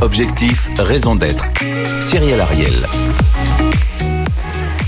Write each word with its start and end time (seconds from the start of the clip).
Objectif, 0.00 0.70
raison 0.78 1.14
d'être. 1.14 1.44
Cyril 2.00 2.40
Ariel. 2.40 2.86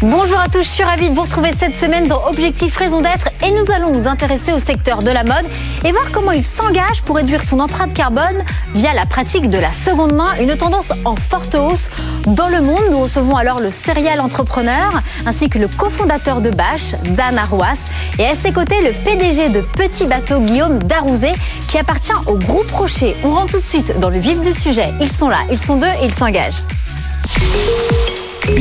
Bonjour 0.02 0.40
à 0.40 0.48
tous, 0.48 0.62
je 0.62 0.68
suis 0.68 0.82
ravie 0.82 1.10
de 1.10 1.14
vous 1.14 1.20
retrouver 1.20 1.52
cette 1.52 1.76
semaine 1.76 2.08
dans 2.08 2.26
Objectif 2.26 2.74
Raison 2.78 3.02
d'être 3.02 3.28
et 3.44 3.50
nous 3.50 3.70
allons 3.70 3.92
nous 3.92 4.08
intéresser 4.08 4.50
au 4.50 4.58
secteur 4.58 5.02
de 5.02 5.10
la 5.10 5.24
mode 5.24 5.44
et 5.84 5.92
voir 5.92 6.10
comment 6.10 6.32
il 6.32 6.42
s'engage 6.42 7.02
pour 7.02 7.16
réduire 7.16 7.42
son 7.42 7.60
empreinte 7.60 7.92
carbone 7.92 8.38
via 8.74 8.94
la 8.94 9.04
pratique 9.04 9.50
de 9.50 9.58
la 9.58 9.72
seconde 9.72 10.14
main, 10.14 10.34
une 10.40 10.56
tendance 10.56 10.90
en 11.04 11.16
forte 11.16 11.54
hausse 11.54 11.90
dans 12.26 12.48
le 12.48 12.62
monde. 12.62 12.80
Nous 12.90 13.00
recevons 13.00 13.36
alors 13.36 13.60
le 13.60 13.70
serial 13.70 14.22
entrepreneur 14.22 15.02
ainsi 15.26 15.50
que 15.50 15.58
le 15.58 15.68
cofondateur 15.68 16.40
de 16.40 16.48
Bash, 16.48 16.94
Dan 17.10 17.36
Arrouas, 17.36 17.84
et 18.18 18.24
à 18.24 18.34
ses 18.34 18.52
côtés 18.52 18.80
le 18.80 18.92
PDG 18.92 19.50
de 19.50 19.60
Petit 19.60 20.06
Bateau, 20.06 20.40
Guillaume 20.40 20.78
Darouzé, 20.82 21.32
qui 21.68 21.76
appartient 21.76 22.12
au 22.26 22.36
groupe 22.36 22.70
Rocher. 22.70 23.16
On 23.22 23.34
rentre 23.34 23.52
tout 23.52 23.58
de 23.58 23.62
suite 23.62 24.00
dans 24.00 24.08
le 24.08 24.18
vif 24.18 24.40
du 24.40 24.54
sujet. 24.54 24.94
Ils 24.98 25.12
sont 25.12 25.28
là, 25.28 25.40
ils 25.52 25.60
sont 25.60 25.76
deux 25.76 25.88
et 26.00 26.06
ils 26.06 26.14
s'engagent. 26.14 26.62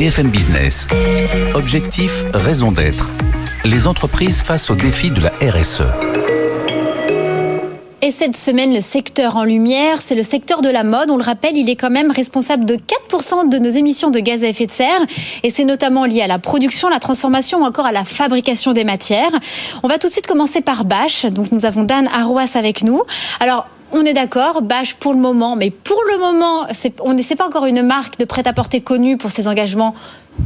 BFM 0.00 0.30
Business. 0.30 0.88
Objectif, 1.54 2.24
raison 2.32 2.72
d'être. 2.72 3.10
Les 3.66 3.86
entreprises 3.86 4.40
face 4.40 4.70
au 4.70 4.74
défi 4.74 5.10
de 5.10 5.20
la 5.20 5.30
RSE. 5.42 5.82
Et 8.00 8.10
cette 8.10 8.34
semaine, 8.34 8.72
le 8.72 8.80
secteur 8.80 9.36
en 9.36 9.44
lumière, 9.44 10.00
c'est 10.00 10.14
le 10.14 10.22
secteur 10.22 10.62
de 10.62 10.70
la 10.70 10.84
mode. 10.84 11.10
On 11.10 11.18
le 11.18 11.22
rappelle, 11.22 11.54
il 11.54 11.68
est 11.68 11.76
quand 11.76 11.90
même 11.90 12.10
responsable 12.10 12.64
de 12.64 12.76
4% 12.76 13.50
de 13.50 13.58
nos 13.58 13.68
émissions 13.68 14.10
de 14.10 14.20
gaz 14.20 14.42
à 14.42 14.46
effet 14.46 14.64
de 14.64 14.72
serre. 14.72 15.02
Et 15.42 15.50
c'est 15.50 15.64
notamment 15.64 16.06
lié 16.06 16.22
à 16.22 16.26
la 16.26 16.38
production, 16.38 16.88
la 16.88 16.98
transformation 16.98 17.60
ou 17.60 17.66
encore 17.66 17.84
à 17.84 17.92
la 17.92 18.04
fabrication 18.04 18.72
des 18.72 18.84
matières. 18.84 19.38
On 19.82 19.88
va 19.88 19.98
tout 19.98 20.06
de 20.06 20.12
suite 20.12 20.26
commencer 20.26 20.62
par 20.62 20.86
Bash. 20.86 21.26
Donc 21.26 21.52
nous 21.52 21.66
avons 21.66 21.82
Dan 21.82 22.08
Arrouas 22.08 22.52
avec 22.54 22.84
nous. 22.84 23.02
Alors, 23.38 23.66
on 23.92 24.04
est 24.04 24.12
d'accord, 24.12 24.62
Bash 24.62 24.94
pour 24.94 25.12
le 25.12 25.18
moment, 25.18 25.56
mais 25.56 25.70
pour 25.70 26.00
le 26.12 26.18
moment, 26.18 26.66
on 27.00 27.14
n'est 27.14 27.22
pas 27.22 27.46
encore 27.46 27.66
une 27.66 27.82
marque 27.82 28.18
de 28.18 28.24
prêt-à-porter 28.24 28.80
connue 28.80 29.16
pour 29.16 29.30
ses 29.30 29.48
engagements 29.48 29.94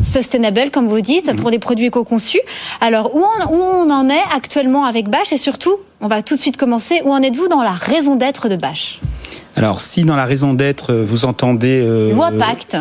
sustainable, 0.02 0.70
comme 0.72 0.86
vous 0.86 1.00
dites, 1.00 1.34
pour 1.36 1.50
les 1.50 1.58
produits 1.58 1.86
éco-conçus. 1.86 2.40
Alors, 2.80 3.14
où 3.14 3.22
on, 3.22 3.54
où 3.54 3.60
on 3.60 3.90
en 3.90 4.08
est 4.08 4.22
actuellement 4.34 4.84
avec 4.84 5.08
Bash 5.08 5.32
et 5.32 5.36
surtout, 5.36 5.76
on 6.00 6.08
va 6.08 6.22
tout 6.22 6.34
de 6.34 6.40
suite 6.40 6.56
commencer, 6.56 7.00
où 7.04 7.12
en 7.12 7.22
êtes-vous 7.22 7.48
dans 7.48 7.62
la 7.62 7.72
raison 7.72 8.16
d'être 8.16 8.48
de 8.48 8.56
Bash? 8.56 9.00
Alors, 9.56 9.80
si 9.80 10.04
dans 10.04 10.16
la 10.16 10.24
raison 10.24 10.54
d'être, 10.54 10.94
vous 10.94 11.24
entendez... 11.24 11.80
Euh, 11.84 12.12
Loi 12.12 12.32
Pacte 12.32 12.76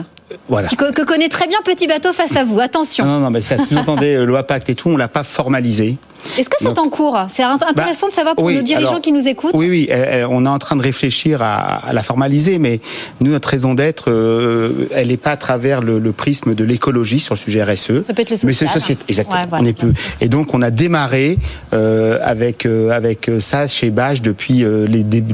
voilà. 0.48 0.68
que, 0.68 1.04
connaît 1.04 1.30
très 1.30 1.48
bien 1.48 1.60
Petit 1.64 1.88
Bateau 1.88 2.14
face 2.14 2.36
à 2.36 2.44
vous. 2.44 2.60
Attention. 2.60 3.06
Non, 3.06 3.20
non, 3.20 3.30
mais 3.30 3.42
ça, 3.42 3.58
si 3.58 3.74
vous 3.74 3.80
entendez 3.80 4.16
euh, 4.16 4.26
loi 4.26 4.44
Pacte 4.44 4.70
et 4.70 4.76
tout, 4.76 4.90
on 4.90 4.98
l'a 4.98 5.08
pas 5.08 5.24
formalisé. 5.24 5.98
Est-ce 6.38 6.50
que 6.50 6.58
c'est 6.60 6.78
en 6.80 6.90
cours 6.90 7.18
C'est 7.30 7.44
intéressant 7.44 8.08
de 8.08 8.14
savoir 8.14 8.36
pour 8.36 8.50
nos 8.50 8.62
dirigeants 8.62 9.02
qui 9.02 9.12
nous 9.12 9.28
écoutent. 9.28 9.52
Oui, 9.54 9.70
oui, 9.70 9.90
on 10.30 10.46
est 10.46 10.50
en 10.50 10.60
train 10.60 10.76
de 10.76 10.82
réfléchir 10.82 11.42
à, 11.42 11.92
la 11.94 12.02
formaliser, 12.02 12.60
mais 12.60 12.80
nous, 13.22 13.32
notre 13.32 13.50
raison 13.50 13.74
d'être, 13.74 14.10
euh, 14.10 14.88
elle 14.94 15.08
n'est 15.10 15.18
pas 15.18 15.32
à 15.32 15.38
travers 15.38 15.82
le, 15.82 16.00
prisme 16.14 16.54
de 16.54 16.64
l'écologie 16.64 17.20
sur 17.20 17.34
le 17.34 17.40
sujet 17.40 17.64
RSE. 17.64 18.06
Ça 18.06 18.14
peut 18.14 18.22
être 18.22 18.30
le 18.30 18.36
social. 18.36 18.48
Mais 18.48 18.54
c'est 18.54 18.68
société, 18.68 19.04
exactement. 19.10 19.42
on 19.52 19.66
est 19.66 19.74
peu. 19.74 19.92
Et 20.22 20.28
donc, 20.28 20.54
on 20.54 20.62
a 20.62 20.70
démarré 20.70 21.40
euh, 21.74 22.20
avec 22.24 22.66
euh, 22.66 22.92
avec 22.92 23.30
ça 23.40 23.68
chez 23.68 23.90
Bache 23.90 24.22
depuis 24.22 24.60
le 24.60 24.88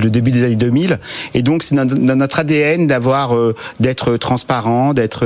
début 0.09 0.31
des 0.31 0.44
années 0.44 0.56
2000. 0.56 1.00
Et 1.34 1.42
donc, 1.42 1.64
c'est 1.64 1.76
dans, 1.76 1.86
notre 1.86 2.40
ADN 2.40 2.88
d'avoir 2.88 3.36
d'être 3.80 4.18
transparent, 4.18 4.94
d'être 4.94 5.26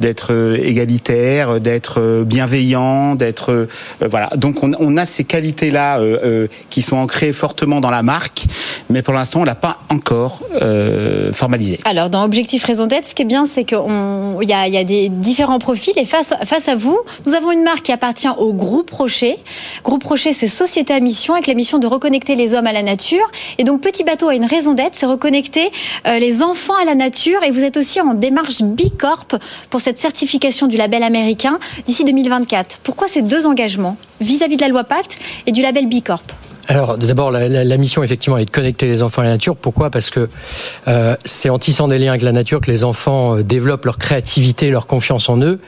d'être 0.00 0.56
égalitaire, 0.62 1.60
d'être 1.60 2.24
bienveillant, 2.24 3.14
d'être 3.14 3.68
voilà. 4.00 4.30
Donc, 4.36 4.62
on 4.62 4.72
on 4.87 4.87
a 4.96 5.06
ces 5.06 5.24
qualités-là 5.24 5.98
euh, 5.98 6.18
euh, 6.24 6.46
qui 6.70 6.82
sont 6.82 6.96
ancrées 6.96 7.32
fortement 7.32 7.80
dans 7.80 7.90
la 7.90 8.02
marque, 8.02 8.44
mais 8.90 9.02
pour 9.02 9.14
l'instant, 9.14 9.40
on 9.40 9.44
l'a 9.44 9.54
pas 9.54 9.78
encore 9.88 10.40
euh, 10.62 11.32
formalisé. 11.32 11.80
Alors, 11.84 12.10
dans 12.10 12.24
Objectif 12.24 12.64
Raison 12.64 12.86
d'être, 12.86 13.06
ce 13.06 13.14
qui 13.14 13.22
est 13.22 13.24
bien, 13.26 13.46
c'est 13.46 13.64
qu'il 13.64 13.78
y 13.78 14.52
a, 14.52 14.84
des 14.84 15.08
différents 15.08 15.58
profils. 15.58 15.92
Et 15.96 16.04
face, 16.04 16.32
à 16.32 16.74
vous, 16.74 16.98
nous 17.26 17.34
avons 17.34 17.52
une 17.52 17.62
marque 17.62 17.82
qui 17.82 17.92
appartient 17.92 18.28
au 18.38 18.52
Groupe 18.52 18.90
Rocher. 18.90 19.36
Groupe 19.84 20.04
Rocher, 20.04 20.32
c'est 20.32 20.48
société 20.48 20.92
à 20.92 21.00
mission 21.00 21.34
avec 21.34 21.46
la 21.46 21.54
mission 21.54 21.78
de 21.78 21.86
reconnecter 21.86 22.34
les 22.36 22.54
hommes 22.54 22.66
à 22.66 22.72
la 22.72 22.82
nature. 22.82 23.30
Et 23.58 23.64
donc, 23.64 23.80
Petit 23.80 24.04
Bateau 24.04 24.28
a 24.28 24.34
une 24.34 24.44
raison 24.44 24.74
d'être, 24.74 24.94
c'est 24.94 25.06
reconnecter 25.06 25.70
les 26.06 26.42
enfants 26.42 26.74
à 26.80 26.84
la 26.84 26.94
nature. 26.94 27.42
Et 27.44 27.50
vous 27.50 27.64
êtes 27.64 27.76
aussi 27.76 28.00
en 28.00 28.14
démarche 28.14 28.62
Bicorp 28.62 29.38
pour 29.70 29.80
cette 29.80 29.98
certification 29.98 30.66
du 30.66 30.76
label 30.76 31.02
américain 31.02 31.58
d'ici 31.86 32.04
2024. 32.04 32.78
Pourquoi 32.82 33.08
ces 33.08 33.22
deux 33.22 33.46
engagements 33.46 33.96
vis-à-vis 34.20 34.56
de 34.56 34.62
la 34.62 34.68
loi 34.68 34.77
Pacte 34.84 35.18
et 35.46 35.52
du 35.52 35.62
label 35.62 35.86
Bicorp 35.86 36.24
alors 36.70 36.98
d'abord, 36.98 37.30
la, 37.30 37.76
mission 37.78 38.02
effectivement 38.02 38.36
est 38.36 38.44
de 38.44 38.50
connecter 38.50 38.86
les 38.86 39.02
enfants 39.02 39.22
à 39.22 39.24
la 39.24 39.30
nature. 39.30 39.56
Pourquoi? 39.56 39.88
Parce 39.88 40.10
que 40.10 40.28
euh, 40.86 41.16
c'est 41.24 41.48
en 41.48 41.58
tissant 41.58 41.88
des 41.88 41.98
liens 41.98 42.10
avec 42.10 42.20
la 42.20 42.32
nature 42.32 42.60
que 42.60 42.70
les 42.70 42.84
enfants 42.84 43.38
euh, 43.38 43.42
développent 43.42 43.86
leur 43.86 43.96
créativité, 43.96 44.70
leur 44.70 44.86
confiance 44.86 45.30
en 45.30 45.40
eux, 45.40 45.60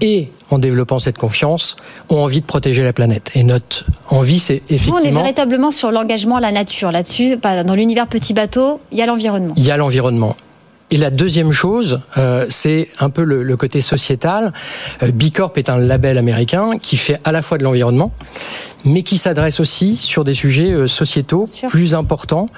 et 0.00 0.28
en 0.50 0.58
développant 0.58 1.00
cette 1.00 1.18
confiance, 1.18 1.76
ont 2.10 2.18
envie 2.18 2.40
de 2.40 2.46
protéger 2.46 2.84
la 2.84 2.92
planète. 2.92 3.32
Et 3.34 3.42
notre 3.42 3.84
envie, 4.08 4.38
c'est 4.38 4.62
effectivement... 4.70 5.00
Nous, 5.00 5.06
on 5.06 5.08
est 5.08 5.12
véritablement 5.12 5.72
sur 5.72 5.90
l'engagement 5.90 6.36
à 6.36 6.40
la 6.40 6.52
nature. 6.52 6.92
Là-dessus, 6.92 7.38
dans 7.38 7.74
l'univers 7.74 8.06
petit 8.06 8.32
bateau, 8.32 8.80
il 8.92 8.98
y 8.98 9.02
a 9.02 9.06
l'environnement. 9.06 9.54
Il 9.56 9.64
y 9.64 9.72
a 9.72 9.76
l'environnement. 9.76 10.36
Et 10.92 10.98
la 10.98 11.10
deuxième 11.10 11.50
chose, 11.50 12.00
euh, 12.16 12.46
c'est 12.48 12.88
un 13.00 13.10
peu 13.10 13.24
le, 13.24 13.56
côté 13.56 13.80
sociétal. 13.80 14.52
Euh, 15.02 15.10
Bicorp 15.10 15.52
est 15.56 15.68
un 15.68 15.78
label 15.78 16.16
américain 16.16 16.78
qui 16.80 16.96
fait 16.96 17.18
à 17.24 17.32
la 17.32 17.42
fois 17.42 17.58
de 17.58 17.64
l'environnement, 17.64 18.12
mais 18.84 19.02
qui 19.02 19.18
s'adresse 19.18 19.58
aussi 19.58 19.96
sur 19.96 20.22
des 20.22 20.32
sujets 20.32 20.70
euh, 20.70 20.86
sociétaux 20.86 21.46
plus 21.68 21.96
importants, 21.96 22.48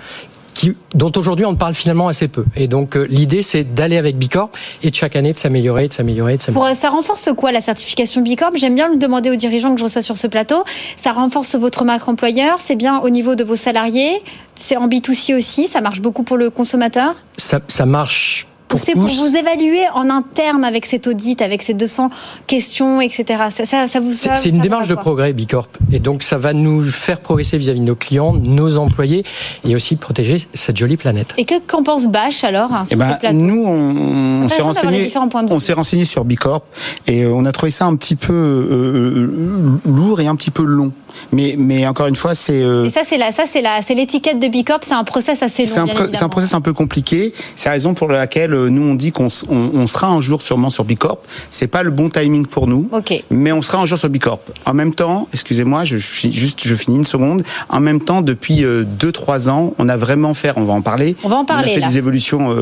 qui, 0.59 0.77
dont 0.93 1.13
aujourd'hui 1.15 1.45
on 1.45 1.53
ne 1.53 1.57
parle 1.57 1.75
finalement 1.75 2.09
assez 2.09 2.27
peu. 2.27 2.45
Et 2.57 2.67
donc 2.67 2.97
euh, 2.97 3.07
l'idée 3.09 3.43
c'est 3.43 3.63
d'aller 3.63 3.97
avec 3.97 4.19
Bicorp 4.19 4.51
et 4.83 4.91
de 4.91 4.95
chaque 4.95 5.15
année 5.15 5.33
de 5.33 5.39
s'améliorer, 5.39 5.87
de 5.87 5.93
s'améliorer, 5.93 6.37
de 6.37 6.43
s'améliorer. 6.43 6.75
ça 6.75 6.91
renforce 6.91 7.29
quoi 7.37 7.53
la 7.53 7.61
certification 7.61 8.23
Bicorp? 8.23 8.51
J'aime 8.57 8.75
bien 8.75 8.89
le 8.89 8.97
demander 8.97 9.31
aux 9.31 9.37
dirigeants 9.37 9.73
que 9.73 9.79
je 9.79 9.85
reçois 9.85 10.03
sur 10.03 10.19
ce 10.19 10.27
plateau. 10.27 10.65
Ça 11.01 11.13
renforce 11.13 11.55
votre 11.55 11.85
marque 11.85 12.09
employeur, 12.09 12.59
c'est 12.61 12.75
bien 12.75 12.99
au 12.99 13.09
niveau 13.09 13.37
de 13.37 13.45
vos 13.45 13.55
salariés, 13.55 14.21
c'est 14.57 14.77
en 14.77 14.89
B2C 14.89 15.37
aussi, 15.37 15.69
ça 15.69 15.81
marche 15.81 16.01
beaucoup 16.01 16.25
pour 16.25 16.37
le 16.37 16.51
consommateur? 16.51 17.15
Ça, 17.37 17.61
ça 17.69 17.87
marche 17.87 18.49
c'est 18.77 18.93
pour 18.93 19.07
vous 19.07 19.37
évaluer 19.37 19.85
en 19.95 20.11
interne 20.11 20.65
avec 20.65 20.87
cet 20.87 21.07
audit, 21.07 21.41
avec 21.41 21.63
ces 21.63 21.75
200 21.75 22.11
questions, 22.47 23.01
etc. 23.01 23.45
Ça, 23.51 23.87
ça, 23.89 24.01
vous. 24.01 24.13
C'est 24.13 24.49
une 24.49 24.61
démarche 24.61 24.89
de 24.89 24.95
progrès 24.95 25.33
Bicorp, 25.33 25.69
et 25.93 25.99
donc 25.99 26.23
ça 26.23 26.37
va 26.37 26.53
nous 26.53 26.83
faire 26.83 27.21
progresser 27.21 27.59
vis-à-vis 27.59 27.81
de 27.81 27.85
nos 27.85 27.95
clients, 27.95 28.33
nos 28.33 28.79
employés, 28.79 29.25
et 29.65 29.75
aussi 29.75 29.97
protéger 29.97 30.39
cette 30.55 30.77
jolie 30.77 30.97
planète. 30.97 31.35
Et 31.39 31.45
que 31.45 31.55
qu'en 31.67 31.83
pense 31.83 32.07
Bash 32.07 32.45
alors 32.45 32.73
hein, 32.73 32.85
sur 32.85 32.99
eh 33.01 33.23
ben, 33.23 33.33
Nous, 33.33 33.65
on, 33.67 34.49
s'est 34.49 34.63
renseigné, 34.63 35.11
on 35.51 35.61
s'est 35.61 35.73
renseigné 35.73 36.05
sur 36.05 36.25
Bicorp, 36.25 36.63
et 37.07 37.25
euh, 37.25 37.33
on 37.33 37.45
a 37.45 37.53
trouvé 37.53 37.71
ça 37.71 37.87
un 37.87 37.97
petit 37.97 38.17
peu 38.17 38.33
euh, 38.33 38.67
euh, 38.71 39.81
lourd 39.87 40.21
et 40.21 40.27
un 40.27 40.37
petit 40.37 40.51
peu 40.51 40.65
long. 40.65 40.93
Mais, 41.33 41.55
mais 41.59 41.87
encore 41.87 42.07
une 42.07 42.17
fois, 42.17 42.35
c'est. 42.35 42.63
Euh, 42.63 42.87
et 42.87 42.91
ça, 42.91 43.03
c'est 43.05 43.19
la, 43.19 43.33
ça, 43.33 43.45
c'est 43.47 43.63
la, 43.63 43.83
c'est 43.83 43.95
l'étiquette 43.95 44.39
de 44.39 44.49
Bicorp. 44.49 44.81
C'est 44.83 44.95
un 44.95 45.05
process 45.05 45.43
assez 45.43 45.65
long. 45.65 45.87
C'est 46.13 46.23
un, 46.23 46.29
process 46.29 46.55
un 46.55 46.61
peu 46.61 46.73
compliqué. 46.73 47.33
C'est 47.57 47.69
la 47.69 47.73
raison 47.73 47.95
pour 47.95 48.09
laquelle 48.09 48.55
euh, 48.55 48.69
nous 48.69 48.83
on 48.83 48.95
dit 48.95 49.13
qu'on 49.13 49.29
on, 49.49 49.87
sera 49.87 50.09
un 50.09 50.21
jour 50.21 50.43
sûrement 50.43 50.71
sur 50.71 50.85
Bicorp. 50.85 51.19
C'est 51.51 51.67
pas 51.67 51.83
le 51.83 51.91
bon 51.91 52.09
timing 52.09 52.47
pour 52.47 52.67
nous. 52.67 52.89
Ok. 52.93 53.23
Mais 53.31 53.53
on 53.53 53.63
sera 53.63 53.79
un 53.79 53.87
jour 53.87 53.99
sur 53.99 54.09
Bicorp. 54.09 54.41
En 54.67 54.75
même 54.75 54.95
temps, 54.95 55.29
excusez-moi, 55.33 55.85
je, 55.85 55.97
juste, 55.97 56.67
je 56.67 56.75
finis 56.75 56.97
une 56.97 57.05
seconde. 57.05 57.43
En 57.69 57.81
même 57.81 58.01
temps, 58.01 58.23
depuis 58.23 58.63
2-3 58.63 58.65
euh, 58.65 59.51
ans, 59.51 59.75
on 59.79 59.89
a 59.89 59.97
vraiment 59.97 60.35
fait, 60.35 60.53
on 60.57 60.65
va 60.65 60.75
en 60.75 60.83
parler. 60.83 61.17
On 61.25 61.29
va 61.29 61.37
en 61.37 61.45
parler. 61.45 61.73
On 61.75 61.79
a 61.79 61.81
fait 61.81 61.89
des 61.89 61.99
évolutions. 61.99 62.55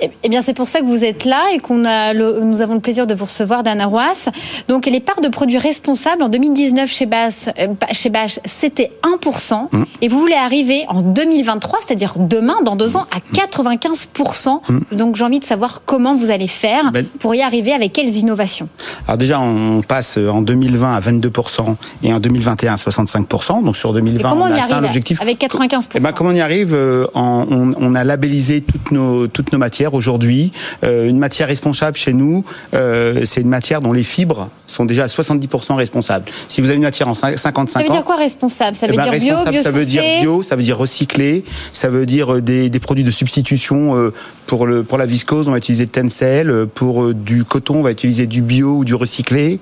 Eh, 0.00 0.10
eh, 0.22 0.28
bien, 0.28 0.42
c'est 0.42 0.54
pour 0.54 0.68
ça 0.68 0.80
que 0.80 0.86
vous 0.86 1.04
êtes 1.04 1.24
là 1.24 1.42
et 1.54 1.58
qu'on 1.58 1.84
a, 1.84 2.14
nous 2.14 2.60
avons 2.60 2.74
le 2.74 2.80
plaisir 2.80 3.06
de 3.06 3.14
vous 3.14 3.24
recevoir, 3.24 3.62
Dana 3.62 3.86
Roas. 3.86 4.30
Donc, 4.68 4.86
les 4.86 5.00
parts 5.00 5.20
de 5.20 5.28
produits 5.28 5.58
responsables 5.58 6.22
en 6.22 6.28
2019 6.28 6.90
chez 6.90 7.06
Bass, 7.06 7.50
chez 7.92 8.10
Bache, 8.10 8.40
c'était 8.44 8.92
1%. 9.02 9.68
Mmh. 9.70 9.84
Et 10.00 10.08
vous 10.08 10.20
voulez 10.20 10.34
arriver 10.34 10.84
en 10.88 11.02
2023, 11.02 11.80
c'est-à-dire 11.86 12.14
demain, 12.18 12.62
dans 12.64 12.76
deux 12.76 12.96
ans, 12.96 13.06
à 13.10 13.18
95%. 13.34 14.60
Mmh. 14.68 14.96
Donc 14.96 15.16
j'ai 15.16 15.24
envie 15.24 15.40
de 15.40 15.44
savoir 15.44 15.82
comment 15.84 16.14
vous 16.14 16.30
allez 16.30 16.46
faire 16.46 16.90
ben- 16.92 17.06
pour 17.18 17.34
y 17.34 17.42
arriver, 17.42 17.72
avec 17.72 17.92
quelles 17.92 18.16
innovations. 18.16 18.68
Alors 19.06 19.18
déjà, 19.18 19.40
on 19.40 19.82
passe 19.82 20.16
en 20.18 20.42
2020 20.42 20.94
à 20.94 21.00
22% 21.00 21.76
et 22.02 22.12
en 22.12 22.20
2021 22.20 22.74
à 22.74 22.76
65%. 22.76 23.64
Donc 23.64 23.76
sur 23.76 23.92
2020, 23.92 24.32
on, 24.32 24.42
a 24.44 24.64
atteint 24.64 24.80
l'objectif. 24.80 25.20
Avec 25.20 25.40
95%. 25.40 25.82
Et 25.82 25.86
eh 25.94 26.00
ben, 26.00 26.12
comment 26.12 26.30
on 26.30 26.34
y 26.34 26.40
arrive 26.40 26.74
euh, 26.74 27.06
on, 27.14 27.94
a 27.94 28.04
labellisé 28.04 28.60
toutes 28.60 28.90
nos, 28.90 29.26
toutes 29.26 29.52
nos 29.52 29.58
matières 29.58 29.94
aujourd'hui. 29.94 30.52
Euh, 30.84 31.08
une 31.08 31.18
matière 31.18 31.48
responsable 31.48 31.96
chez 31.96 32.12
nous, 32.12 32.44
euh, 32.74 33.22
c'est 33.24 33.40
une 33.40 33.48
matière 33.48 33.80
dont 33.80 33.92
les 33.92 34.02
fibres 34.02 34.48
sont 34.66 34.84
déjà 34.84 35.04
à 35.04 35.06
70% 35.06 35.74
responsables. 35.74 36.24
Si 36.48 36.60
vous 36.60 36.68
avez 36.68 36.76
une 36.76 36.82
matière 36.82 37.08
en 37.08 37.14
55 37.14 37.58
ça 37.72 37.82
veut 37.82 37.88
dire 37.88 38.04
quoi 38.04 38.16
responsable? 38.16 38.76
Ça 38.76 38.86
veut 38.86 38.94
eh 38.94 38.96
ben, 38.96 39.10
dire 39.18 39.20
bio, 39.20 39.50
bio 39.50 39.62
Ça 39.62 39.70
veut 39.70 39.84
dire 39.84 40.02
bio, 40.20 40.42
ça 40.42 40.56
veut 40.56 40.62
dire 40.62 40.78
recyclé, 40.78 41.44
ça 41.72 41.88
veut 41.88 42.06
dire 42.06 42.34
euh, 42.34 42.40
des, 42.40 42.70
des 42.70 42.80
produits 42.80 43.04
de 43.04 43.10
substitution. 43.10 43.96
Euh, 43.96 44.12
pour, 44.46 44.66
le, 44.66 44.82
pour 44.82 44.98
la 44.98 45.06
viscose, 45.06 45.48
on 45.48 45.52
va 45.52 45.58
utiliser 45.58 45.86
Tencel. 45.86 46.50
Euh, 46.50 46.66
pour 46.66 47.14
du 47.14 47.44
coton, 47.44 47.76
on 47.76 47.82
va 47.82 47.92
utiliser 47.92 48.26
du 48.26 48.42
bio 48.42 48.78
ou 48.78 48.84
du 48.84 48.94
recyclé. 48.94 49.60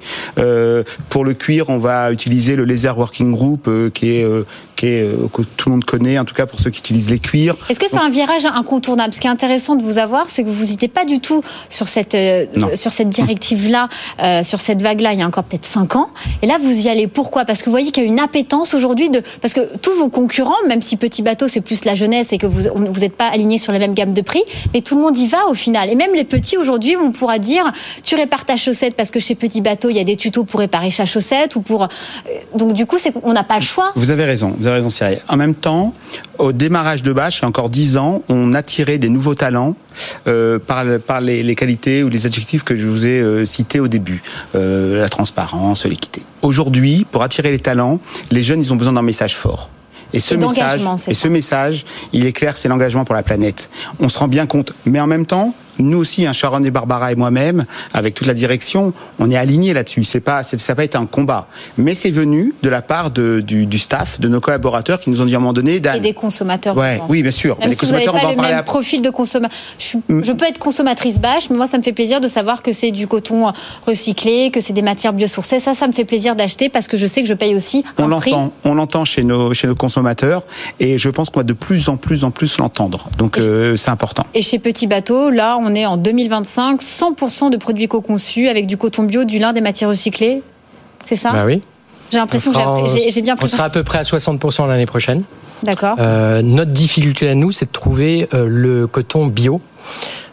pour 1.09 1.25
le 1.25 1.35
cuir, 1.35 1.69
on 1.69 1.79
va 1.79 2.13
utiliser 2.13 2.57
le 2.57 2.65
Laser 2.65 2.99
Working 2.99 3.33
Group, 3.33 3.69
qui 3.95 4.17
est 4.17 4.27
qui 4.81 4.87
est 4.87 5.31
que 5.33 5.43
tout 5.43 5.69
le 5.69 5.75
monde 5.75 5.85
connaît, 5.85 6.19
en 6.19 6.25
tout 6.25 6.35
cas 6.35 6.47
pour 6.47 6.59
ceux 6.59 6.71
qui 6.71 6.81
utilisent 6.81 7.11
les 7.11 7.19
cuirs. 7.19 7.57
Est-ce 7.69 7.79
que 7.79 7.87
c'est 7.89 7.99
un 7.99 8.11
virage 8.11 8.47
incontournable? 8.47 9.13
Ce 9.13 9.21
qui 9.21 9.27
est 9.27 9.31
intéressant 9.31 9.77
de 9.77 9.83
vous 9.83 9.99
avoir, 9.99 10.31
c'est 10.31 10.43
que 10.43 10.49
vous 10.49 10.65
n'étiez 10.65 10.89
pas 10.89 11.05
du 11.05 11.21
tout 11.21 11.43
sur 11.69 11.89
cette 11.89 12.17
sur 12.75 12.93
cette 12.93 13.11
directive 13.11 13.69
là, 13.69 13.89
sur 14.43 14.61
cette 14.61 14.83
vague 14.83 15.01
là, 15.01 15.13
il 15.13 15.19
y 15.19 15.23
a 15.23 15.27
encore 15.27 15.45
peut-être 15.45 15.67
5 15.67 15.97
ans. 15.97 16.09
Et 16.43 16.47
là, 16.47 16.57
vous 16.63 16.87
y 16.87 16.89
allez. 16.89 17.07
Pourquoi? 17.07 17.45
Parce 17.45 17.61
que 17.61 17.67
vous 17.67 17.73
voyez 17.73 17.91
qu'il 17.91 18.03
y 18.03 18.07
a 18.07 18.09
une 18.09 18.21
appétence 18.21 18.75
aujourd'hui 18.75 19.11
de 19.11 19.23
parce 19.41 19.55
que 19.55 19.61
tous 19.79 19.93
vos 19.93 20.09
concurrents, 20.09 20.57
même 20.67 20.83
si 20.83 20.97
Petit 20.97 21.23
Bateau 21.23 21.49
c'est 21.49 21.61
plus 21.61 21.85
la 21.85 21.95
jeunesse 21.95 22.33
et 22.33 22.39
que 22.39 22.47
vous 22.47 22.63
vous 22.75 23.01
n'êtes 23.01 23.17
pas 23.17 23.29
alignés 23.29 23.59
sur 23.59 23.73
la 23.73 23.79
même 23.79 23.95
gamme 23.95 24.13
de 24.13 24.23
prix, 24.23 24.43
mais 24.73 24.81
tout 24.81 24.97
le 24.97 25.03
monde 25.03 25.17
y 25.17 25.27
va 25.27 25.47
au 25.49 25.55
final. 25.55 25.91
Et 25.91 25.95
même 25.95 26.15
les 26.15 26.25
petits 26.25 26.57
aujourd'hui, 26.57 26.97
on 26.97 27.13
pourra 27.13 27.39
dire 27.39 27.73
tu 28.03 28.15
répares 28.15 28.45
ta 28.45 28.57
chaussette 28.57 28.95
parce 28.95 29.11
que 29.11 29.21
chez 29.21 29.35
Petit 29.35 29.61
Bateau 29.61 29.91
il 29.91 29.97
y 29.97 30.01
a 30.01 30.05
des 30.05 30.17
tutos 30.17 30.45
pour 30.45 30.61
réparer 30.61 30.91
sa 30.91 31.05
chaussette 31.05 31.57
ou 31.57 31.61
pour 31.61 31.85
euh, 31.85 31.87
donc 32.55 32.73
du 32.73 32.87
coup 32.87 32.97
c'est 32.99 33.13
qu'on 33.13 33.33
n'a 33.33 33.45
pas 33.45 33.57
le 33.57 33.63
choix. 33.63 33.93
Vous 33.97 34.11
avez 34.11 34.25
raison, 34.25 34.55
vous 34.59 34.67
avez 34.67 34.70
raison 34.71 34.91
Cyril. 34.91 35.21
En 35.29 35.37
même 35.37 35.55
temps, 35.55 35.95
au 36.39 36.53
démarrage 36.53 37.03
de 37.03 37.13
Bâche, 37.13 37.39
il 37.39 37.43
y 37.43 37.45
a 37.45 37.49
encore 37.49 37.71
dix 37.71 37.97
ans, 37.97 38.23
on 38.29 38.55
attirait 38.55 38.99
des 38.99 39.09
nouveaux 39.09 39.35
talents 39.35 39.77
euh, 40.27 40.59
par, 40.59 40.85
par 41.07 41.21
les, 41.21 41.43
les, 41.43 41.55
qualités 41.55 42.03
ou 42.03 42.09
les 42.09 42.27
adjectifs 42.27 42.65
que 42.65 42.77
je 42.77 42.87
vous 42.87 43.07
ai 43.07 43.21
euh, 43.21 43.45
cités 43.45 43.81
au 43.81 43.89
début, 43.89 44.23
euh, 44.55 45.01
la 45.01 45.09
transparence, 45.09 45.85
l'équité. 45.87 46.23
Aujourd'hui, 46.43 47.07
pour 47.11 47.23
attirer 47.23 47.51
les 47.51 47.59
talents, 47.59 48.01
les 48.31 48.43
jeunes, 48.43 48.61
ils 48.61 48.73
ont 48.73 48.77
besoin 48.77 48.95
d'un 48.95 49.03
message 49.03 49.37
fort. 49.37 49.71
Et 50.13 50.21
ce 50.21 50.35
message, 50.35 50.83
et 51.07 51.15
ce 51.15 51.29
message, 51.29 51.85
il 52.13 52.27
est 52.27 52.33
clair, 52.33 52.59
c'est 52.59 52.69
l'engagement 52.69 53.05
pour 53.05 53.15
la 53.15 53.23
planète. 53.23 53.71
On 54.01 54.09
se 54.09 54.19
rend 54.19 54.27
bien 54.27 54.47
compte, 54.47 54.73
mais 54.85 54.99
en 55.01 55.07
même 55.07 55.27
temps, 55.27 55.55
nous 55.83 55.99
aussi, 55.99 56.27
un 56.27 56.31
hein, 56.31 56.33
Sharon 56.33 56.63
et 56.63 56.71
Barbara 56.71 57.13
et 57.13 57.17
moi-même, 57.17 57.65
avec 57.93 58.15
toute 58.15 58.27
la 58.27 58.35
direction, 58.35 58.93
on 59.19 59.31
est 59.31 59.37
alignés 59.37 59.73
là-dessus. 59.73 60.05
C'est 60.05 60.21
pas, 60.21 60.45
ça 60.45 60.57
n'a 60.57 60.75
pas 60.75 60.85
été 60.85 60.97
un 60.97 61.07
combat, 61.07 61.49
mais 61.79 61.95
c'est 61.95 62.11
venu 62.11 62.55
de 62.63 62.69
la 62.69 62.83
part 62.83 63.11
de, 63.11 63.41
du, 63.41 63.67
du, 63.67 63.79
staff, 63.79 64.21
de 64.21 64.29
nos 64.29 64.41
collaborateurs 64.41 65.01
qui 65.01 65.11
nous 65.11 65.23
ont 65.23 65.25
dit 65.25 65.35
à 65.35 65.39
un 65.39 65.41
moment 65.41 65.53
donné. 65.53 65.77
Et 65.77 66.01
des 66.01 66.15
consommateurs. 66.15 66.77
Ouais, 66.77 67.01
oui, 67.09 67.23
bien 67.23 67.31
sûr. 67.31 67.59
Même 67.59 67.71
les 67.71 67.75
si 67.75 67.81
consommateurs, 67.81 68.15
vous 68.15 68.21
n'avez 68.21 68.37
pas 68.37 68.49
le 68.49 68.55
même 68.57 68.65
profil 68.65 69.03
de 69.03 69.11
consommateur. 69.11 69.57
Je, 69.79 69.97
mm. 69.97 70.25
je, 70.25 70.33
peux 70.33 70.47
être 70.47 70.59
consommatrice 70.59 71.21
bâche, 71.21 71.51
mais 71.51 71.57
moi, 71.57 71.67
ça 71.67 71.79
me 71.79 71.83
fait 71.83 71.93
plaisir 71.93 72.21
de 72.21 72.29
savoir 72.29 72.63
que 72.63 72.73
c'est 72.73 72.91
du 72.91 73.07
coton 73.07 73.53
recyclé, 73.87 74.51
que 74.51 74.61
c'est 74.61 74.73
des 74.73 74.83
matières 74.83 75.13
biosourcées. 75.13 75.61
Ça, 75.61 75.75
ça 75.75 75.87
me 75.87 75.93
fait 75.93 76.05
plaisir 76.05 76.37
d'acheter 76.37 76.69
parce 76.69 76.87
que 76.87 76.97
je 76.97 77.07
sais 77.07 77.23
que 77.23 77.29
je 77.29 77.35
paye 77.35 77.55
aussi 77.55 77.85
un 77.99 78.05
on 78.05 78.09
l'entend, 78.09 78.53
on 78.65 78.75
l'entend 78.75 79.05
chez 79.05 79.25
nos 79.25 79.55
chez 79.55 79.67
nos 79.67 79.75
consommateurs, 79.75 80.43
et 80.79 80.99
je 80.99 81.09
pense 81.09 81.31
qu'on 81.31 81.41
va 81.41 81.45
de 81.45 81.53
plus 81.53 81.89
en 81.89 81.97
plus 81.97 82.25
en 82.25 82.31
plus 82.31 82.59
l'entendre. 82.59 83.09
Donc 83.19 83.39
euh, 83.39 83.77
c'est 83.77 83.91
important. 83.91 84.25
Et 84.35 84.43
chez 84.43 84.59
Petit 84.59 84.87
Bateau, 84.87 85.31
là, 85.31 85.59
on 85.61 85.70
est 85.75 85.87
en 85.87 85.97
2025, 85.97 86.83
100% 86.83 87.51
de 87.51 87.57
produits 87.57 87.89
co-conçus 87.89 88.49
avec 88.49 88.67
du 88.67 88.77
coton 88.77 89.05
bio, 89.05 89.25
du 89.25 89.39
lin, 89.39 89.53
des 89.53 89.61
matières 89.61 89.89
recyclées. 89.89 90.43
C'est 91.05 91.17
ça? 91.17 91.33
Bah 91.33 91.45
oui. 91.45 91.61
J'ai 92.11 92.19
l'impression 92.19 92.53
que 92.53 92.59
j'ai 92.89 93.23
bien 93.23 93.37
On 93.41 93.47
sera 93.47 93.65
à 93.65 93.71
peu 93.71 93.85
près 93.85 93.99
à 93.99 94.03
60% 94.03 94.67
l'année 94.67 94.87
prochaine. 94.87 95.23
D'accord. 95.63 95.97
Euh, 95.99 96.43
notre 96.43 96.73
difficulté 96.73 97.29
à 97.29 97.35
nous, 97.35 97.53
c'est 97.53 97.67
de 97.67 97.73
trouver 97.73 98.29
euh, 98.35 98.47
le 98.49 98.87
coton 98.87 99.27
bio. 99.27 99.61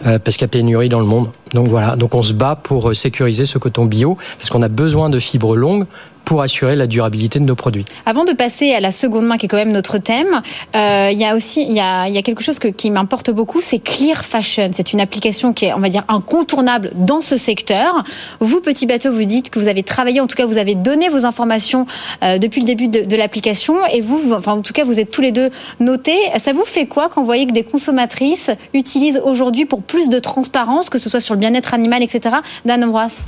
Euh, 0.05 0.19
parce 0.19 0.37
qu'il 0.37 0.43
y 0.43 0.45
a 0.45 0.49
pénurie 0.49 0.89
dans 0.89 0.99
le 0.99 1.07
monde. 1.07 1.31
Donc 1.53 1.69
voilà, 1.69 1.95
donc 1.95 2.13
on 2.13 2.21
se 2.21 2.33
bat 2.33 2.55
pour 2.61 2.95
sécuriser 2.95 3.45
ce 3.45 3.57
coton 3.57 3.85
bio 3.85 4.15
parce 4.37 4.51
qu'on 4.51 4.61
a 4.61 4.67
besoin 4.67 5.09
de 5.09 5.17
fibres 5.17 5.55
longues 5.55 5.87
pour 6.27 6.41
assurer 6.41 6.75
la 6.75 6.87
durabilité 6.87 7.39
de 7.39 7.45
nos 7.45 7.55
produits. 7.55 7.85
Avant 8.05 8.25
de 8.25 8.33
passer 8.33 8.73
à 8.73 8.81
la 8.81 8.91
seconde 8.91 9.25
main, 9.25 9.37
qui 9.37 9.45
est 9.45 9.47
quand 9.47 9.55
même 9.55 9.71
notre 9.71 9.97
thème, 9.97 10.41
euh, 10.75 11.09
il 11.09 11.17
y 11.17 11.23
a 11.23 11.33
aussi 11.37 11.61
il 11.61 11.71
y 11.71 11.79
a, 11.79 12.09
il 12.09 12.13
y 12.13 12.17
a 12.17 12.21
quelque 12.21 12.43
chose 12.43 12.59
que, 12.59 12.67
qui 12.67 12.91
m'importe 12.91 13.31
beaucoup, 13.31 13.61
c'est 13.61 13.79
Clear 13.79 14.25
Fashion. 14.25 14.71
C'est 14.73 14.91
une 14.91 14.99
application 14.99 15.53
qui 15.53 15.67
est, 15.67 15.73
on 15.73 15.79
va 15.79 15.87
dire, 15.87 16.03
incontournable 16.09 16.91
dans 16.95 17.21
ce 17.21 17.37
secteur. 17.37 18.03
Vous, 18.41 18.59
petit 18.59 18.85
bateau, 18.85 19.13
vous 19.13 19.23
dites 19.23 19.49
que 19.49 19.57
vous 19.57 19.69
avez 19.69 19.83
travaillé, 19.83 20.19
en 20.19 20.27
tout 20.27 20.35
cas, 20.35 20.45
vous 20.45 20.57
avez 20.57 20.75
donné 20.75 21.07
vos 21.07 21.23
informations 21.23 21.85
euh, 22.25 22.37
depuis 22.37 22.59
le 22.59 22.67
début 22.67 22.89
de, 22.89 23.05
de 23.05 23.15
l'application, 23.15 23.77
et 23.93 24.01
vous, 24.01 24.33
enfin, 24.33 24.51
en 24.51 24.61
tout 24.61 24.73
cas, 24.73 24.83
vous 24.83 24.99
êtes 24.99 25.11
tous 25.11 25.21
les 25.21 25.31
deux 25.31 25.49
notés. 25.79 26.19
Ça 26.39 26.51
vous 26.51 26.65
fait 26.65 26.87
quoi 26.87 27.07
quand 27.07 27.21
vous 27.21 27.25
voyez 27.25 27.47
que 27.47 27.53
des 27.53 27.63
consommatrices 27.63 28.51
utilisent 28.73 29.21
aujourd'hui 29.23 29.63
pour 29.63 29.81
plus 29.81 30.09
de 30.09 30.19
transparence, 30.19 30.89
que 30.89 30.97
ce 30.97 31.09
soit 31.09 31.21
sur 31.21 31.35
le 31.35 31.39
bien-être 31.39 31.73
animal, 31.73 32.03
etc. 32.03 32.35
Dan 32.65 32.83
Ambroise? 32.83 33.23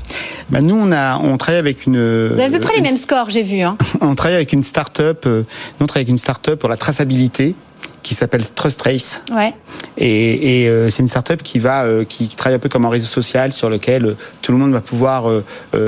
Bah 0.50 0.60
Nous, 0.60 0.76
on, 0.76 0.92
a, 0.92 1.18
on 1.18 1.38
travaille 1.38 1.60
avec 1.60 1.86
une. 1.86 2.28
Vous 2.34 2.42
avez 2.42 2.44
à 2.44 2.50
peu 2.50 2.60
près 2.60 2.76
les 2.76 2.82
mêmes 2.82 2.89
scores, 2.98 3.30
j'ai 3.30 3.44
vu. 3.44 3.62
Hein. 3.62 3.78
on 4.02 4.16
travaille 4.16 4.36
avec 4.36 4.54
une 4.54 4.64
start-up, 4.64 5.24
euh, 5.26 5.44
on 5.80 5.86
travaille 5.86 6.02
avec 6.02 6.10
une 6.10 6.18
start-up 6.18 6.60
pour 6.60 6.70
la 6.70 6.78
traçabilité 6.78 7.56
qui 8.04 8.16
s'appelle 8.16 8.46
Trust 8.46 8.80
Trace. 8.80 9.24
Ouais. 9.32 9.54
Et, 9.98 10.64
et 10.64 10.70
euh, 10.70 10.90
c'est 10.90 11.02
une 11.02 11.08
startup 11.08 11.44
qui 11.44 11.60
va, 11.60 11.84
euh, 11.84 12.04
qui, 12.04 12.28
qui, 12.28 12.36
travaille 12.36 12.56
un 12.56 12.60
peu 12.60 12.70
comme 12.70 12.86
un 12.86 12.90
réseau 12.90 13.08
social 13.08 13.54
sur 13.54 13.70
lequel 13.70 14.06
euh, 14.06 14.18
tout 14.42 14.52
le 14.52 14.58
monde 14.58 14.72
va 14.72 14.82
pouvoir 14.82 15.26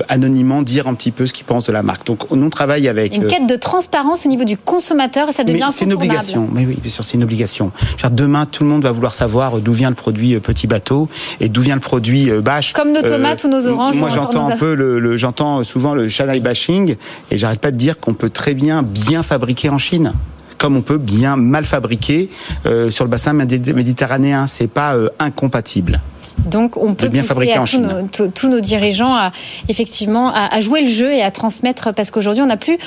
anonymement 0.09 0.61
dire 0.61 0.87
un 0.87 0.93
petit 0.93 1.11
peu 1.11 1.25
ce 1.25 1.33
qu'il 1.33 1.45
pense 1.45 1.67
de 1.67 1.71
la 1.71 1.83
marque. 1.83 2.05
Donc 2.05 2.31
on 2.31 2.49
travaille 2.49 2.87
avec 2.87 3.15
une 3.15 3.27
quête 3.27 3.47
de 3.47 3.55
transparence 3.55 4.25
au 4.25 4.29
niveau 4.29 4.43
du 4.43 4.57
consommateur 4.57 5.29
et 5.29 5.31
ça 5.31 5.43
devient 5.43 5.69
C'est 5.71 5.85
une 5.85 5.93
obligation. 5.93 6.49
Mais 6.51 6.65
oui, 6.65 6.77
bien 6.81 6.91
sûr, 6.91 7.03
c'est 7.03 7.15
une 7.15 7.23
obligation. 7.23 7.71
Genre, 7.97 8.11
demain, 8.11 8.45
tout 8.45 8.63
le 8.63 8.69
monde 8.69 8.83
va 8.83 8.91
vouloir 8.91 9.13
savoir 9.13 9.59
d'où 9.59 9.73
vient 9.73 9.89
le 9.89 9.95
produit 9.95 10.39
Petit 10.39 10.67
Bateau 10.67 11.07
et 11.39 11.49
d'où 11.49 11.61
vient 11.61 11.75
le 11.75 11.81
produit 11.81 12.29
Bâche. 12.41 12.73
Comme 12.73 12.91
nos 12.91 13.01
tomates 13.01 13.43
ou 13.43 13.47
nos 13.47 13.65
oranges. 13.67 13.95
Moi, 13.95 14.09
j'entends 14.09 14.49
un 14.49 14.57
peu 14.57 14.73
le, 14.73 14.99
le 14.99 15.17
j'entends 15.17 15.63
souvent 15.63 15.93
le 15.93 16.09
Chanel 16.09 16.41
bashing 16.41 16.95
et 17.29 17.37
j'arrête 17.37 17.59
pas 17.59 17.71
de 17.71 17.77
dire 17.77 17.99
qu'on 17.99 18.13
peut 18.13 18.29
très 18.29 18.53
bien 18.53 18.83
bien 18.83 19.23
fabriquer 19.23 19.69
en 19.69 19.77
Chine 19.77 20.13
comme 20.61 20.77
on 20.77 20.83
peut 20.83 20.99
bien 20.99 21.37
mal 21.37 21.65
fabriquer 21.65 22.29
euh, 22.67 22.91
sur 22.91 23.03
le 23.03 23.09
bassin 23.09 23.33
méditerranéen. 23.33 24.45
C'est 24.45 24.67
pas 24.67 24.95
euh, 24.95 25.09
incompatible. 25.17 25.99
Donc 26.45 26.77
on 26.77 26.93
peut 26.93 27.07
bien 27.07 27.23
pousser 27.23 27.51
à 27.51 27.63
tous 27.63 27.79
nos, 27.79 28.29
tous 28.29 28.49
nos, 28.49 28.59
dirigeants 28.59 29.15
à 29.15 29.31
effectivement 29.69 30.31
à, 30.33 30.59
jouer 30.59 30.81
le 30.81 30.87
jeu 30.87 31.11
et 31.11 31.21
à 31.21 31.31
transmettre 31.31 31.93
parce 31.93 32.11
qu'aujourd'hui 32.11 32.43
on 32.43 32.47
n'a 32.47 32.57
plus 32.57 32.77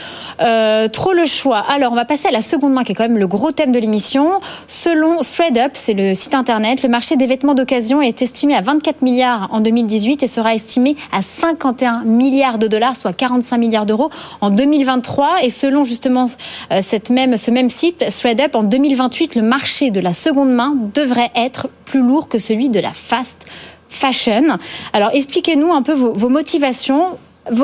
euh, 0.40 0.88
trop 0.88 1.12
le 1.12 1.24
choix. 1.24 1.58
Alors 1.58 1.92
on 1.92 1.94
va 1.96 2.04
passer 2.04 2.28
à 2.28 2.32
la 2.32 2.42
seconde 2.42 2.72
main 2.72 2.84
qui 2.84 2.92
est 2.92 2.94
quand 2.94 3.04
même 3.04 3.18
le 3.18 3.26
gros 3.26 3.52
thème 3.52 3.72
de 3.72 3.78
l'émission. 3.78 4.40
Selon 4.66 5.18
ThreadUp, 5.18 5.72
c'est 5.74 5.94
le 5.94 6.14
site 6.14 6.34
internet, 6.34 6.82
le 6.82 6.88
marché 6.88 7.16
des 7.16 7.26
vêtements 7.26 7.54
d'occasion 7.54 8.02
est 8.02 8.22
estimé 8.22 8.54
à 8.54 8.60
24 8.60 9.02
milliards 9.02 9.48
en 9.52 9.60
2018 9.60 10.22
et 10.22 10.26
sera 10.26 10.54
estimé 10.54 10.96
à 11.12 11.22
51 11.22 12.02
milliards 12.04 12.58
de 12.58 12.66
dollars, 12.66 12.96
soit 12.96 13.12
45 13.12 13.58
milliards 13.58 13.86
d'euros 13.86 14.10
en 14.40 14.50
2023. 14.50 15.42
Et 15.42 15.50
selon 15.50 15.84
justement 15.84 16.28
euh, 16.72 16.80
cette 16.82 17.10
même, 17.10 17.36
ce 17.36 17.50
même 17.50 17.70
site, 17.70 18.04
ThreadUp, 18.10 18.54
en 18.54 18.62
2028, 18.62 19.36
le 19.36 19.42
marché 19.42 19.90
de 19.90 20.00
la 20.00 20.12
seconde 20.12 20.52
main 20.52 20.74
devrait 20.94 21.30
être 21.34 21.68
plus 21.84 22.00
lourd 22.00 22.28
que 22.28 22.38
celui 22.38 22.68
de 22.68 22.80
la 22.80 22.92
fast 23.24 23.46
fashion. 23.88 24.58
Alors 24.92 25.10
expliquez-nous 25.12 25.72
un 25.72 25.82
peu 25.82 25.92
vos, 25.92 26.28
motivations 26.28 27.16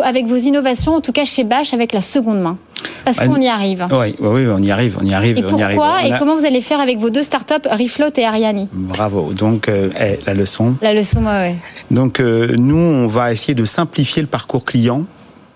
avec 0.03 0.27
vos 0.27 0.37
innovations, 0.37 0.95
en 0.95 1.01
tout 1.01 1.13
cas 1.13 1.25
chez 1.25 1.43
Bash, 1.43 1.75
avec 1.75 1.93
la 1.93 2.01
seconde 2.01 2.41
main. 2.41 2.59
Parce 3.05 3.17
bah, 3.17 3.27
qu'on 3.27 3.41
y 3.41 3.49
arrive. 3.49 3.87
Oui, 3.91 4.15
oui, 4.21 4.47
on 4.47 4.63
y 4.63 4.71
arrive, 4.71 4.99
on 5.01 5.05
y 5.05 5.13
arrive. 5.13 5.39
Et 5.39 5.43
pourquoi 5.43 6.05
Et 6.05 6.13
comment 6.19 6.37
vous 6.37 6.45
allez 6.45 6.61
faire 6.61 6.81
avec 6.81 6.99
vos 6.99 7.11
deux 7.11 7.23
startups, 7.23 7.69
Refloat 7.71 8.13
et 8.17 8.25
Ariani 8.25 8.69
Bravo. 8.73 9.33
Donc, 9.33 9.69
euh, 9.69 9.91
eh, 10.01 10.19
la 10.27 10.35
leçon. 10.35 10.77
La 10.81 10.95
leçon, 10.95 11.25
oui. 11.27 11.57
Donc, 11.91 12.21
euh, 12.21 12.55
nous, 12.59 12.77
on 12.77 13.07
va 13.07 13.33
essayer 13.33 13.55
de 13.55 13.65
simplifier 13.65 14.23
le 14.23 14.29
parcours 14.29 14.65
client 14.65 15.05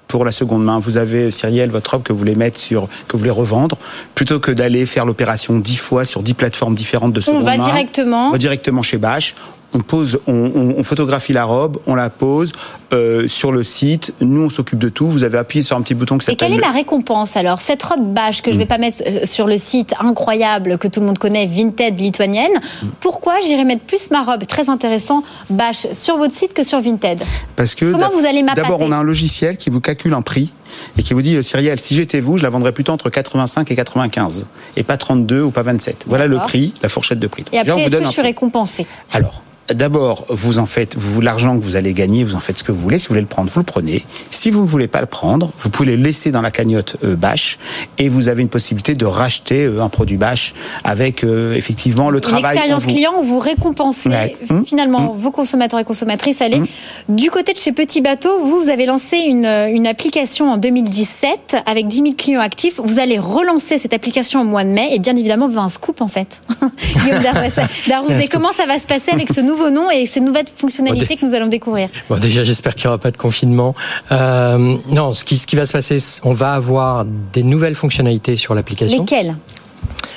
pour 0.07 0.25
la 0.25 0.33
seconde 0.33 0.65
main. 0.65 0.79
Vous 0.81 0.97
avez, 0.97 1.31
Cyrielle, 1.31 1.71
votre 1.71 1.93
robe 1.93 2.03
que 2.03 2.13
vous 2.13 2.19
voulez 2.19 2.35
mettre 2.35 2.59
sur, 2.59 2.89
que 3.09 3.13
vous 3.13 3.19
voulez 3.19 3.31
revendre, 3.31 3.77
plutôt 4.15 4.39
que 4.39 4.51
d'aller 4.51 4.87
faire 4.87 5.07
l'opération 5.07 5.59
dix 5.59 5.77
fois 5.77 6.05
sur 6.05 6.23
dix 6.23 6.35
plateformes 6.35 6.75
différentes 6.75 7.13
de 7.13 7.21
seconde 7.21 7.43
main. 7.45 7.55
On 7.55 7.59
va 7.59 7.65
directement. 7.65 8.29
On 8.29 8.33
va 8.33 8.39
directement 8.39 8.83
chez 8.83 8.99
Bash 8.99 9.35
on 9.75 9.81
pose, 9.81 10.21
on, 10.27 10.83
photographie 10.85 11.33
la 11.33 11.45
robe, 11.45 11.79
on 11.87 11.95
la 11.95 12.11
pose 12.11 12.53
euh, 12.93 13.27
sur 13.27 13.53
le 13.53 13.65
site. 13.65 14.15
Nous, 14.21 14.43
on 14.43 14.51
s'occupe 14.51 14.79
de 14.79 14.89
tout. 14.89 15.07
Vous 15.07 15.25
avez 15.25 15.39
appuyé 15.39 15.63
sur 15.63 15.77
un 15.77 15.83
petit 15.83 15.95
bouton 15.95 16.19
qui 16.19 16.27
s'appelle. 16.27 16.49
Et 16.49 16.51
quelle 16.53 16.59
est 16.59 16.67
la 16.67 16.73
récompense 16.73 17.37
alors? 17.37 17.61
Cette 17.61 17.83
robe 17.83 18.13
bâche 18.13 18.43
que 18.43 18.51
je 18.51 18.57
ne 18.57 18.61
vais 18.61 18.65
mm. 18.65 18.69
pas 18.69 18.79
mettre 18.79 19.03
euh, 19.07 19.21
sur 19.25 19.47
le 19.47 19.59
site 19.59 19.95
incroyable 19.99 20.79
que 20.79 20.89
tout 20.89 21.01
le 21.01 21.07
monde 21.07 21.19
connaît, 21.19 21.47
Vinted 21.47 21.99
lituanienne. 21.99 22.53
Mm. 22.83 22.87
Pourquoi 23.01 23.35
j'irai 23.45 23.65
mettre 23.65 23.83
plus 23.83 24.11
ma 24.11 24.23
robe? 24.23 24.47
Très 24.47 24.71
intéressant 24.71 25.25
bâche 25.51 25.87
sur 25.93 26.17
votre 26.17 26.35
site 26.35 26.55
que 26.55 26.63
sur 26.63 26.81
Vinted 26.81 27.21
Parce 27.57 27.75
que 27.75 27.93
comment 27.93 28.11
vous 28.11 28.25
allez 28.25 28.45
D'abord, 28.55 28.81
on 28.81 28.93
a 28.93 28.97
un 28.97 29.03
logiciel 29.03 29.57
qui 29.57 29.71
vous 29.71 29.81
calcule 29.81 30.15
un 30.15 30.23
prix 30.23 30.53
et 30.99 31.03
qui 31.03 31.15
vous 31.15 31.23
dit, 31.23 31.37
euh, 31.37 31.43
Cyrielle, 31.43 31.81
si 31.81 31.95
j'étais 31.95 32.21
vous, 32.21 32.39
je 32.39 32.43
la 32.43 32.51
vendrais 32.51 32.73
plutôt 32.73 32.93
entre 32.93 33.11
85 33.11 33.71
et 33.71 33.77
95, 33.77 34.47
et 34.77 34.83
pas 34.83 34.97
32 34.97 35.43
ou 35.43 35.51
pas 35.51 35.63
27. 35.63 36.05
Voilà 36.07 36.27
le 36.27 36.39
prix, 36.39 36.75
la 36.83 36.89
fourchette 36.89 37.19
de 37.19 37.27
prix. 37.27 37.45
et 37.53 37.59
après, 37.59 37.83
est-ce 37.83 37.97
que 37.97 38.05
je 38.05 38.09
suis 38.09 38.23
récompensée 38.23 38.87
Alors, 39.13 39.43
D'abord, 39.73 40.27
vous 40.29 40.59
en 40.59 40.67
faites, 40.67 40.95
vous 40.99 41.23
l'argent 41.23 41.59
que 41.59 41.65
vous 41.65 41.75
allez 41.75 41.95
gagner, 41.95 42.23
vous 42.23 42.35
en 42.35 42.41
faites 42.41 42.59
ce 42.59 42.65
que 42.65 42.71
vous 42.71 42.81
voulez. 42.81 42.99
Si 42.99 43.07
vous 43.07 43.15
voulez 43.15 43.23
le 43.23 43.27
prendre, 43.27 43.51
vous 43.51 43.61
le 43.61 43.65
prenez. 43.65 44.05
Si 44.31 44.51
vous 44.51 44.61
ne 44.61 44.67
voulez 44.67 44.89
pas 44.89 45.01
le 45.01 45.07
prendre, 45.07 45.53
vous 45.59 45.71
pouvez 45.71 45.97
le 45.97 46.03
laisser 46.03 46.31
dans 46.31 46.43
la 46.43 46.51
cagnotte 46.51 46.97
euh, 47.03 47.17
Bash 47.17 47.59
et 47.97 48.11
vous 48.11 48.29
avez 48.29 48.43
une 48.43 48.51
possibilité 48.51 48.95
de 48.95 49.07
racheter 49.07 49.65
euh, 49.65 49.83
un 49.83 49.89
produit 49.89 50.19
Bash 50.19 50.53
avec 50.85 51.25
euh, 51.25 51.55
effectivement 51.55 52.11
le 52.11 52.21
travail. 52.21 52.43
L'expérience 52.43 52.85
client 52.85 53.15
où 53.19 53.25
vous 53.25 53.39
récompensez 53.39 54.37
finalement 54.67 55.13
hum. 55.13 55.19
vos 55.19 55.31
consommateurs 55.31 55.81
et 55.81 55.85
consommatrices. 55.85 56.43
Allez, 56.43 56.59
hum. 56.59 56.67
Du 57.09 57.31
côté 57.31 57.53
de 57.53 57.59
chez 57.59 57.73
Petit 57.73 58.01
Bateau, 58.01 58.39
vous, 58.39 58.61
vous 58.61 58.69
avez 58.71 58.87
lancé 58.87 59.19
une, 59.19 59.45
une 59.45 59.87
application 59.87 60.51
en 60.51 60.57
2017 60.57 61.57
avec 61.67 61.87
10 61.87 61.97
000 61.97 62.13
clients 62.17 62.41
actifs. 62.41 62.81
Vous 62.83 62.99
allez 62.99 63.19
relancer 63.19 63.79
cette 63.79 63.93
application 63.93 64.41
au 64.41 64.45
mois 64.45 64.65
de 64.65 64.71
mai 64.71 64.89
et 64.93 64.99
bien 64.99 65.15
évidemment, 65.15 65.47
vous 65.47 65.57
avez 65.59 65.67
un 65.67 65.69
scoop 65.69 66.01
en 66.01 66.09
fait. 66.09 66.41
Guillaume 67.03 67.23
comment 68.33 68.53
ça 68.53 68.67
va 68.67 68.79
se 68.79 68.87
passer 68.87 69.11
avec 69.13 69.33
ce 69.33 69.41
nouveau 69.41 69.71
nom 69.71 69.91
et 69.91 70.07
ces 70.07 70.21
nouvelles 70.21 70.47
fonctionnalités 70.55 71.17
que 71.17 71.27
nous 71.27 71.35
allons 71.35 71.49
découvrir 71.49 71.89
Bon, 72.09 72.19
déjà, 72.19 72.43
j'espère 72.43 72.75
qu'il 72.75 72.87
n'y 72.87 72.89
aura 72.89 72.99
pas 72.99 73.11
de 73.11 73.17
confinement. 73.17 73.75
Euh, 74.11 74.77
non, 74.91 75.15
ce 75.15 75.25
qui, 75.25 75.37
ce 75.37 75.47
qui 75.47 75.57
va 75.57 75.67
se 75.67 75.73
passer, 75.73 75.99
on 76.23 76.33
va 76.33 76.55
avoir 76.55 77.05
des 77.33 77.43
nouvelles 77.43 77.75
fonctionnalités 77.75 78.37
sur 78.37 78.55
l'application. 78.55 79.01
Lesquelles 79.01 79.37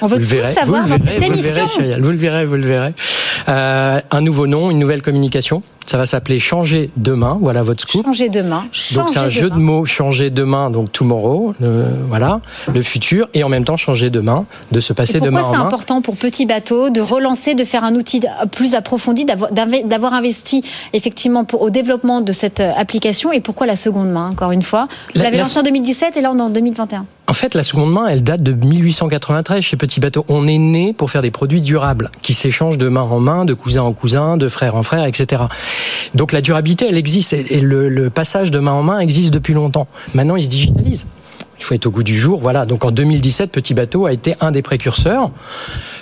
on 0.01 0.07
veut 0.07 0.19
tout 0.19 0.53
savoir 0.53 0.87
dans 0.87 0.97
cette 0.97 1.23
émission. 1.23 1.65
Vous 1.99 2.11
le 2.11 2.17
verrez, 2.17 2.45
vous 2.45 2.55
le 2.55 2.67
verrez. 2.67 2.93
Euh, 3.49 3.99
un 4.11 4.21
nouveau 4.21 4.47
nom, 4.47 4.69
une 4.71 4.79
nouvelle 4.79 5.01
communication. 5.01 5.63
Ça 5.87 5.97
va 5.97 6.05
s'appeler 6.05 6.37
Changer 6.37 6.91
demain. 6.97 7.37
Voilà 7.41 7.63
votre 7.63 7.81
scoop. 7.81 8.05
Changer 8.05 8.29
demain. 8.29 8.65
donc 8.93 9.09
c'est 9.09 9.17
un 9.17 9.29
jeu 9.29 9.49
de 9.49 9.55
mots. 9.55 9.85
Changer 9.85 10.29
demain, 10.29 10.69
donc 10.69 10.91
tomorrow. 10.91 11.53
voilà, 12.07 12.41
le 12.71 12.81
futur 12.81 13.29
et 13.33 13.43
en 13.43 13.49
même 13.49 13.65
temps 13.65 13.77
changer 13.77 14.09
demain, 14.09 14.45
de 14.71 14.79
se 14.79 14.93
passer 14.93 15.19
demain. 15.19 15.39
Pourquoi 15.39 15.57
c'est 15.57 15.63
important 15.63 16.01
pour 16.01 16.15
Petit 16.15 16.45
Bateau 16.45 16.89
de 16.89 17.01
relancer, 17.01 17.55
de 17.55 17.63
faire 17.63 17.83
un 17.83 17.95
outil 17.95 18.21
plus 18.51 18.75
approfondi, 18.75 19.25
d'avoir 19.25 20.13
investi 20.13 20.63
effectivement 20.93 21.45
pour, 21.45 21.61
au 21.61 21.69
développement 21.69 22.21
de 22.21 22.31
cette 22.31 22.59
euh, 22.59 22.71
application? 22.75 23.31
Et 23.31 23.39
pourquoi 23.39 23.65
la 23.65 23.75
seconde 23.75 24.11
main 24.11 24.29
encore 24.29 24.51
une 24.51 24.61
fois? 24.61 24.87
Vous 25.15 25.21
l'avez 25.21 25.37
lancé 25.37 25.59
en 25.59 25.63
2017 25.63 26.17
et 26.17 26.21
là 26.21 26.31
on 26.33 26.39
est 26.39 26.41
en 26.41 26.49
2021. 26.49 27.05
En 27.29 27.33
fait, 27.33 27.55
la 27.55 27.63
seconde 27.63 27.91
main, 27.91 28.07
elle 28.07 28.23
date 28.23 28.41
de 28.41 28.53
1893 28.53 29.61
chez 29.61 29.75
Petit 29.75 29.99
Bateau. 29.99 30.23
On 30.29 30.47
est 30.47 30.57
né 30.57 30.93
pour 30.93 31.11
faire 31.11 31.21
des 31.21 31.29
produits 31.29 31.59
durables 31.59 32.09
qui 32.21 32.33
s'échangent 32.33 32.77
de 32.77 32.87
main 32.87 33.01
en 33.01 33.19
main, 33.19 33.43
de 33.43 33.53
cousin 33.53 33.81
en 33.81 33.91
cousin, 33.91 34.37
de 34.37 34.47
frère 34.47 34.75
en 34.75 34.83
frère, 34.83 35.03
etc. 35.03 35.43
Donc 36.15 36.31
la 36.31 36.41
durabilité, 36.41 36.87
elle 36.87 36.97
existe 36.97 37.33
et 37.33 37.59
le, 37.59 38.09
passage 38.09 38.51
de 38.51 38.59
main 38.59 38.71
en 38.71 38.83
main 38.83 38.99
existe 38.99 39.33
depuis 39.33 39.53
longtemps. 39.53 39.87
Maintenant, 40.13 40.35
il 40.35 40.43
se 40.43 40.49
digitalise. 40.49 41.07
Il 41.59 41.63
faut 41.63 41.73
être 41.73 41.87
au 41.87 41.91
goût 41.91 42.03
du 42.03 42.15
jour, 42.15 42.39
voilà. 42.39 42.65
Donc 42.65 42.85
en 42.85 42.91
2017, 42.91 43.51
Petit 43.51 43.73
Bateau 43.73 44.05
a 44.05 44.13
été 44.13 44.35
un 44.39 44.51
des 44.51 44.61
précurseurs. 44.61 45.29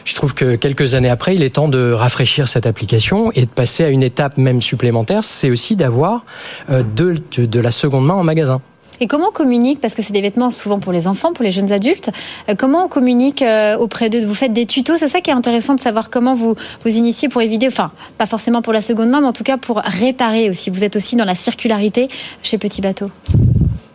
Je 0.03 0.13
trouve 0.13 0.33
que 0.33 0.55
quelques 0.55 0.93
années 0.93 1.09
après, 1.09 1.35
il 1.35 1.43
est 1.43 1.55
temps 1.55 1.69
de 1.69 1.91
rafraîchir 1.91 2.47
cette 2.47 2.65
application 2.65 3.31
et 3.33 3.41
de 3.41 3.49
passer 3.49 3.83
à 3.83 3.89
une 3.89 4.03
étape 4.03 4.37
même 4.37 4.61
supplémentaire. 4.61 5.23
C'est 5.23 5.49
aussi 5.49 5.75
d'avoir 5.75 6.25
euh, 6.69 6.83
de 6.83 7.59
la 7.59 7.71
seconde 7.71 8.05
main 8.05 8.15
en 8.15 8.23
magasin. 8.23 8.61
Et 9.01 9.07
comment 9.07 9.29
on 9.29 9.31
communique, 9.31 9.81
parce 9.81 9.95
que 9.95 10.01
c'est 10.01 10.13
des 10.13 10.21
vêtements 10.21 10.49
souvent 10.49 10.79
pour 10.79 10.91
les 10.91 11.07
enfants, 11.07 11.33
pour 11.33 11.43
les 11.43 11.51
jeunes 11.51 11.71
adultes, 11.71 12.11
euh, 12.49 12.55
comment 12.57 12.85
on 12.85 12.87
communique 12.87 13.41
euh, 13.41 13.77
auprès 13.77 14.09
d'eux? 14.09 14.25
Vous 14.25 14.35
faites 14.35 14.53
des 14.53 14.65
tutos, 14.65 14.97
c'est 14.97 15.07
ça 15.07 15.21
qui 15.21 15.29
est 15.29 15.33
intéressant 15.33 15.75
de 15.75 15.79
savoir 15.79 16.09
comment 16.09 16.35
vous 16.35 16.55
vous 16.83 16.97
initiez 16.97 17.29
pour 17.29 17.41
éviter, 17.41 17.67
enfin, 17.67 17.91
pas 18.17 18.25
forcément 18.25 18.61
pour 18.61 18.73
la 18.73 18.81
seconde 18.81 19.09
main, 19.09 19.21
mais 19.21 19.27
en 19.27 19.33
tout 19.33 19.43
cas 19.43 19.57
pour 19.57 19.77
réparer 19.77 20.49
aussi. 20.49 20.69
Vous 20.69 20.83
êtes 20.83 20.95
aussi 20.95 21.15
dans 21.15 21.25
la 21.25 21.35
circularité 21.35 22.09
chez 22.43 22.57
Petit 22.57 22.81
Bateau. 22.81 23.07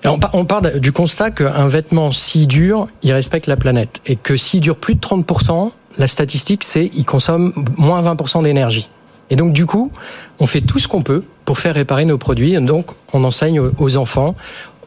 On 0.04 0.44
part 0.44 0.62
du 0.62 0.92
constat 0.92 1.30
qu'un 1.30 1.66
vêtement 1.66 2.10
si 2.10 2.46
dur, 2.46 2.88
il 3.02 3.12
respecte 3.12 3.46
la 3.46 3.56
planète. 3.56 4.00
Et 4.06 4.16
que 4.16 4.36
s'il 4.36 4.60
dure 4.60 4.76
plus 4.76 4.94
de 4.94 5.00
30%, 5.00 5.70
la 5.98 6.06
statistique, 6.06 6.64
c'est 6.64 6.88
qu'il 6.88 7.04
consomme 7.04 7.52
moins 7.76 8.02
20% 8.02 8.42
d'énergie. 8.42 8.88
Et 9.28 9.36
donc, 9.36 9.52
du 9.52 9.66
coup, 9.66 9.92
on 10.40 10.46
fait 10.46 10.60
tout 10.60 10.78
ce 10.78 10.88
qu'on 10.88 11.02
peut 11.02 11.22
pour 11.44 11.58
faire 11.58 11.74
réparer 11.74 12.04
nos 12.04 12.18
produits. 12.18 12.54
Donc, 12.60 12.86
on 13.12 13.22
enseigne 13.24 13.60
aux 13.60 13.96
enfants, 13.96 14.34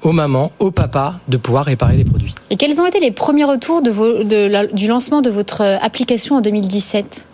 aux 0.04 0.12
mamans, 0.12 0.52
aux 0.60 0.72
papas 0.72 1.16
de 1.28 1.38
pouvoir 1.38 1.66
réparer 1.66 1.98
les 1.98 2.04
produits. 2.04 2.36
Et 2.50 2.58
quels 2.58 2.80
ont 2.82 2.86
été 2.86 3.00
les 3.00 3.12
premiers 3.12 3.46
retours 3.46 3.82
de 3.82 4.74
du 4.74 4.88
lancement 4.88 5.22
de 5.22 5.30
votre 5.30 5.62
euh, 5.62 5.78
application 5.82 6.36
en 6.36 6.42
2017 6.42 7.26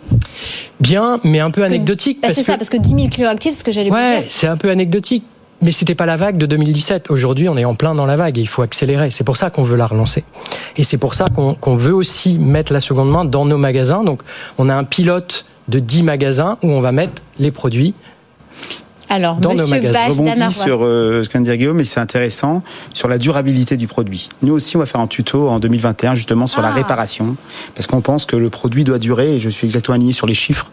Bien, 0.80 1.20
mais 1.24 1.40
un 1.40 1.50
peu 1.50 1.62
anecdotique. 1.62 2.20
Bah, 2.22 2.28
c'est 2.32 2.42
ça, 2.42 2.56
parce 2.56 2.70
que 2.70 2.76
10 2.76 2.88
000 2.94 3.08
clients 3.08 3.30
actifs, 3.30 3.54
ce 3.54 3.64
que 3.64 3.72
j'allais 3.72 3.90
ouais, 3.90 4.16
vous 4.16 4.20
dire. 4.22 4.30
c'est 4.30 4.46
un 4.46 4.56
peu 4.56 4.70
anecdotique. 4.70 5.24
Mais 5.62 5.72
c'était 5.72 5.94
pas 5.94 6.06
la 6.06 6.16
vague 6.16 6.38
de 6.38 6.46
2017. 6.46 7.10
Aujourd'hui, 7.10 7.48
on 7.50 7.56
est 7.58 7.66
en 7.66 7.74
plein 7.74 7.94
dans 7.94 8.06
la 8.06 8.16
vague 8.16 8.38
et 8.38 8.40
il 8.40 8.48
faut 8.48 8.62
accélérer. 8.62 9.10
C'est 9.10 9.24
pour 9.24 9.36
ça 9.36 9.50
qu'on 9.50 9.62
veut 9.62 9.76
la 9.76 9.84
relancer. 9.84 10.24
Et 10.78 10.84
c'est 10.84 10.96
pour 10.96 11.14
ça 11.14 11.26
qu'on 11.28 11.76
veut 11.76 11.94
aussi 11.94 12.38
mettre 12.38 12.72
la 12.72 12.80
seconde 12.80 13.10
main 13.10 13.26
dans 13.26 13.44
nos 13.44 13.58
magasins. 13.58 14.02
Donc, 14.02 14.22
on 14.56 14.70
a 14.70 14.74
un 14.74 14.84
pilote 14.84 15.44
de 15.68 15.78
10 15.78 16.02
magasins 16.02 16.56
où 16.62 16.68
on 16.68 16.80
va 16.80 16.92
mettre 16.92 17.22
les 17.38 17.50
produits 17.50 17.94
alors, 19.10 19.36
dans 19.36 19.50
Monsieur 19.50 19.64
nos 19.64 19.70
magasins. 19.70 20.06
Je 20.06 20.12
rebondis 20.12 20.54
sur 20.54 20.78
euh, 20.82 21.24
ce 21.24 21.28
qu'un 21.28 21.40
dire 21.40 21.56
Guillaume, 21.56 21.76
mais 21.76 21.84
c'est 21.84 21.98
intéressant 21.98 22.62
sur 22.94 23.08
la 23.08 23.18
durabilité 23.18 23.76
du 23.76 23.88
produit. 23.88 24.28
Nous 24.42 24.54
aussi, 24.54 24.76
on 24.76 24.78
va 24.78 24.86
faire 24.86 25.00
un 25.00 25.08
tuto 25.08 25.48
en 25.48 25.58
2021 25.58 26.14
justement 26.14 26.46
sur 26.46 26.62
la 26.62 26.68
ah. 26.68 26.74
réparation, 26.74 27.34
parce 27.74 27.88
qu'on 27.88 28.00
pense 28.02 28.24
que 28.24 28.36
le 28.36 28.50
produit 28.50 28.84
doit 28.84 29.00
durer. 29.00 29.34
Et 29.34 29.40
je 29.40 29.48
suis 29.48 29.66
exactement 29.66 29.96
aligné 29.96 30.12
sur 30.12 30.28
les 30.28 30.34
chiffres, 30.34 30.70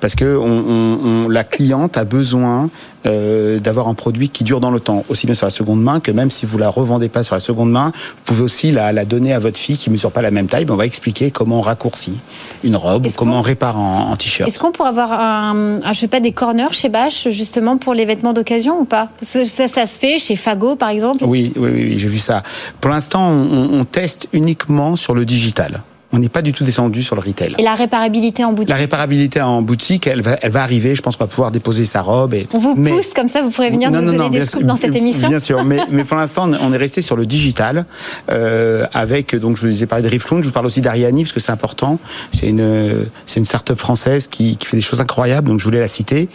parce 0.00 0.14
que 0.14 0.36
on, 0.36 1.24
on, 1.24 1.28
la 1.30 1.44
cliente 1.44 1.96
a 1.96 2.04
besoin 2.04 2.68
euh, 3.06 3.58
d'avoir 3.60 3.88
un 3.88 3.94
produit 3.94 4.28
qui 4.28 4.44
dure 4.44 4.60
dans 4.60 4.70
le 4.70 4.80
temps, 4.80 5.04
aussi 5.08 5.26
bien 5.26 5.34
sur 5.34 5.46
la 5.46 5.50
seconde 5.50 5.82
main 5.82 6.00
que 6.00 6.10
même 6.10 6.30
si 6.30 6.46
vous 6.46 6.58
la 6.58 6.68
revendez 6.68 7.08
pas 7.08 7.22
sur 7.22 7.34
la 7.34 7.40
seconde 7.40 7.70
main, 7.70 7.92
vous 7.94 8.22
pouvez 8.24 8.42
aussi 8.42 8.72
la, 8.72 8.92
la 8.92 9.04
donner 9.04 9.32
à 9.32 9.38
votre 9.38 9.58
fille 9.58 9.76
qui 9.76 9.90
mesure 9.90 10.10
pas 10.10 10.22
la 10.22 10.30
même 10.30 10.48
taille. 10.48 10.66
On 10.68 10.76
va 10.76 10.86
expliquer 10.86 11.30
comment 11.30 11.58
on 11.58 11.62
raccourcit 11.62 12.18
une 12.64 12.76
robe, 12.76 13.06
ou 13.06 13.10
comment 13.16 13.38
on 13.38 13.42
répare 13.42 13.78
en, 13.78 14.16
t-shirt. 14.16 14.48
Est-ce 14.48 14.58
qu'on 14.58 14.72
pourrait 14.72 14.88
avoir 14.88 15.12
un, 15.12 15.78
je 15.92 15.98
sais 15.98 16.08
pas 16.08 16.20
des 16.20 16.32
corners 16.32 16.72
chez 16.72 16.88
Bache 16.88 17.28
justement 17.30 17.76
pour 17.76 17.94
les 17.94 18.04
vêtements 18.04 18.32
d'occasion 18.32 18.80
ou 18.80 18.84
pas? 18.84 19.08
Ça, 19.22 19.46
ça, 19.46 19.68
se 19.68 19.98
fait 19.98 20.18
chez 20.18 20.36
Fago 20.36 20.76
par 20.76 20.88
exemple. 20.88 21.24
Oui, 21.24 21.52
oui, 21.56 21.70
oui, 21.72 21.98
j'ai 21.98 22.08
vu 22.08 22.18
ça. 22.18 22.42
Pour 22.80 22.90
l'instant, 22.90 23.30
on, 23.30 23.80
on 23.80 23.84
teste 23.84 24.28
uniquement 24.32 24.96
sur 24.96 25.14
le 25.14 25.24
digital 25.24 25.82
on 26.12 26.18
n'est 26.18 26.28
pas 26.28 26.42
du 26.42 26.52
tout 26.52 26.64
descendu 26.64 27.02
sur 27.02 27.16
le 27.16 27.22
retail. 27.22 27.54
Et 27.58 27.62
la 27.62 27.74
réparabilité 27.74 28.44
en 28.44 28.52
boutique 28.52 28.70
La 28.70 28.76
réparabilité 28.76 29.40
en 29.40 29.62
boutique, 29.62 30.06
elle 30.06 30.22
va, 30.22 30.38
elle 30.42 30.50
va 30.50 30.62
arriver. 30.62 30.94
Je 30.94 31.02
pense 31.02 31.16
qu'on 31.16 31.24
va 31.24 31.28
pouvoir 31.28 31.50
déposer 31.50 31.84
sa 31.84 32.02
robe. 32.02 32.34
Et... 32.34 32.46
On 32.52 32.58
vous 32.58 32.74
pousse 32.74 33.12
comme 33.14 33.28
ça, 33.28 33.42
vous 33.42 33.50
pourrez 33.50 33.70
venir 33.70 33.90
nous 33.90 34.00
donner 34.00 34.30
des 34.30 34.46
scoops 34.46 34.64
dans 34.64 34.76
cette 34.76 34.96
émission. 34.96 35.28
Bien 35.28 35.38
sûr, 35.38 35.64
mais, 35.64 35.78
mais 35.90 36.04
pour 36.04 36.16
l'instant, 36.16 36.50
on 36.60 36.72
est 36.72 36.78
resté 36.78 37.02
sur 37.02 37.16
le 37.16 37.26
digital 37.26 37.86
euh, 38.30 38.86
avec 38.92 39.34
donc 39.36 39.56
je 39.56 39.66
vous 39.66 39.82
ai 39.82 39.86
parlé 39.86 40.04
de 40.04 40.08
Rifloon, 40.08 40.42
je 40.42 40.46
vous 40.46 40.52
parle 40.52 40.66
aussi 40.66 40.80
d'Ariani 40.80 41.24
parce 41.24 41.32
que 41.32 41.40
c'est 41.40 41.52
important. 41.52 41.98
C'est 42.32 42.48
une 42.48 43.06
c'est 43.26 43.40
une 43.40 43.44
start-up 43.44 43.78
française 43.78 44.28
qui, 44.28 44.56
qui, 44.56 44.66
fait 44.66 44.76
des 44.76 44.82
choses 44.82 45.00
incroyables, 45.00 45.48
donc 45.48 45.60
je 45.60 45.64
voulais 45.64 45.80
la 45.80 45.88
citer. 45.88 46.28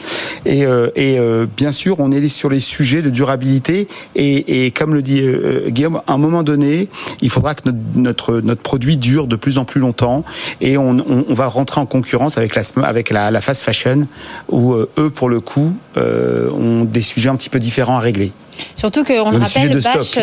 Et, 0.45 0.65
euh, 0.65 0.89
et 0.95 1.19
euh, 1.19 1.45
bien 1.57 1.71
sûr, 1.71 1.99
on 1.99 2.11
est 2.11 2.27
sur 2.27 2.49
les 2.49 2.59
sujets 2.59 3.01
de 3.01 3.09
durabilité 3.09 3.87
et, 4.15 4.65
et 4.65 4.71
comme 4.71 4.93
le 4.93 5.01
dit 5.01 5.21
euh, 5.21 5.69
Guillaume, 5.69 6.01
à 6.07 6.13
un 6.13 6.17
moment 6.17 6.43
donné, 6.43 6.89
il 7.21 7.29
faudra 7.29 7.55
que 7.55 7.61
notre, 7.65 7.77
notre 7.95 8.41
notre 8.41 8.61
produit 8.61 8.97
dure 8.97 9.27
de 9.27 9.35
plus 9.35 9.57
en 9.57 9.62
plus 9.63 9.81
longtemps 9.81 10.23
et 10.61 10.77
on, 10.77 10.93
va 11.29 11.47
rentrer 11.47 11.81
en 11.81 11.85
concurrence 11.85 12.37
avec 12.37 12.55
la, 12.55 12.63
avec 12.83 13.09
la, 13.09 13.41
fast 13.41 13.63
fashion 13.63 14.07
où 14.49 14.73
euh, 14.73 14.89
eux, 14.97 15.09
pour 15.09 15.29
le 15.29 15.39
coup, 15.39 15.75
euh, 15.97 16.49
ont 16.51 16.83
des 16.83 17.01
sujets 17.01 17.29
un 17.29 17.35
petit 17.35 17.49
peu 17.49 17.59
différents 17.59 17.97
à 17.97 17.99
régler. 17.99 18.31
Surtout 18.75 19.03
qu'on 19.03 19.31
le 19.31 19.37
rappelle, 19.37 19.79
Bash, 19.79 20.17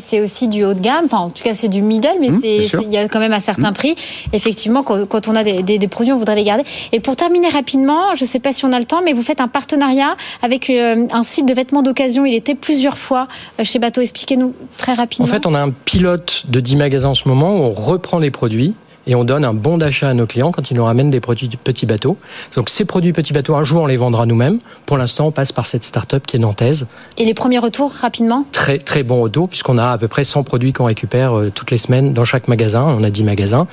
c'est 0.00 0.20
aussi, 0.20 0.48
du 0.48 0.64
haut 0.64 0.74
de 0.74 0.80
gamme. 0.80 1.04
Enfin, 1.06 1.18
en 1.18 1.30
tout 1.30 1.42
cas, 1.42 1.54
c'est 1.54 1.68
du 1.68 1.82
middle, 1.82 2.08
mais 2.20 2.30
mmh, 2.30 2.40
il 2.44 2.92
y 2.92 2.96
a 2.96 3.08
quand 3.08 3.20
même 3.20 3.32
un 3.32 3.40
certain 3.40 3.70
mmh. 3.70 3.74
prix. 3.74 3.94
Effectivement, 4.32 4.82
quand, 4.82 5.28
on 5.28 5.36
a 5.36 5.44
des, 5.44 5.88
produits, 5.88 6.12
on 6.12 6.16
voudrait 6.16 6.36
les 6.36 6.44
garder. 6.44 6.64
Et 6.92 7.00
pour 7.00 7.16
terminer 7.16 7.48
rapidement, 7.48 8.14
je 8.14 8.24
ne 8.24 8.28
sais 8.28 8.40
pas 8.40 8.52
si 8.52 8.64
on 8.64 8.72
a 8.72 8.78
le 8.78 8.84
temps, 8.84 9.00
mais 9.04 9.12
vous 9.12 9.22
faites 9.22 9.40
un 9.40 9.48
partenariat 9.48 10.16
avec 10.42 10.70
euh, 10.70 11.06
un 11.10 11.22
site 11.22 11.46
de 11.46 11.54
vêtements 11.54 11.82
d'occasion. 11.82 12.24
Il 12.24 12.34
était 12.34 12.54
plusieurs 12.54 12.98
fois 12.98 13.28
chez 13.62 13.78
Bateau. 13.78 14.00
Expliquez-nous 14.00 14.54
très 14.76 14.94
rapidement. 14.94 15.26
En 15.26 15.28
fait, 15.28 15.46
on 15.46 15.54
a 15.54 15.60
un 15.60 15.70
pilote 15.70 16.44
de 16.48 16.60
10 16.60 16.76
magasins 16.76 17.10
en 17.10 17.14
ce 17.14 17.28
moment 17.28 17.56
où 17.56 17.62
on 17.62 17.70
reprend 17.70 18.18
les 18.18 18.30
produits 18.30 18.74
et 19.06 19.14
on 19.14 19.24
donne 19.24 19.44
un 19.44 19.54
bon 19.54 19.78
d'achat 19.78 20.08
à 20.08 20.14
nos 20.14 20.26
clients 20.26 20.52
quand 20.52 20.70
ils 20.70 20.76
nous 20.76 20.84
ramènent 20.84 21.10
des 21.10 21.20
produits 21.20 21.48
petits 21.48 21.86
bateaux. 21.86 22.16
Donc 22.56 22.68
ces 22.68 22.84
produits 22.84 23.12
petits 23.12 23.32
bateaux, 23.32 23.54
un 23.54 23.64
jour 23.64 23.82
on 23.82 23.86
les 23.86 23.96
vendra 23.96 24.26
nous-mêmes. 24.26 24.58
Pour 24.86 24.98
l'instant, 24.98 25.26
on 25.26 25.30
passe 25.30 25.52
par 25.52 25.66
cette 25.66 25.84
start-up 25.84 26.26
qui 26.26 26.36
est 26.36 26.40
nantaise. 26.40 26.86
Et 27.18 27.24
les 27.24 27.34
premiers 27.34 27.58
retours 27.58 27.92
rapidement? 27.92 28.44
Très 28.52 28.78
très 28.78 29.02
bons 29.02 29.20
retours 29.20 29.48
puisqu'on 29.48 29.78
a 29.78 29.90
à 29.92 29.98
peu 29.98 30.08
près 30.08 30.24
100 30.24 30.42
produits 30.42 30.72
qu'on 30.72 30.84
récupère 30.84 31.36
euh, 31.36 31.50
toutes 31.54 31.70
les 31.70 31.78
semaines 31.78 32.12
dans 32.12 32.24
chaque 32.24 32.48
magasin. 32.48 32.84
On 32.98 33.02
a 33.04 33.10
10 33.10 33.24
magasins. 33.24 33.66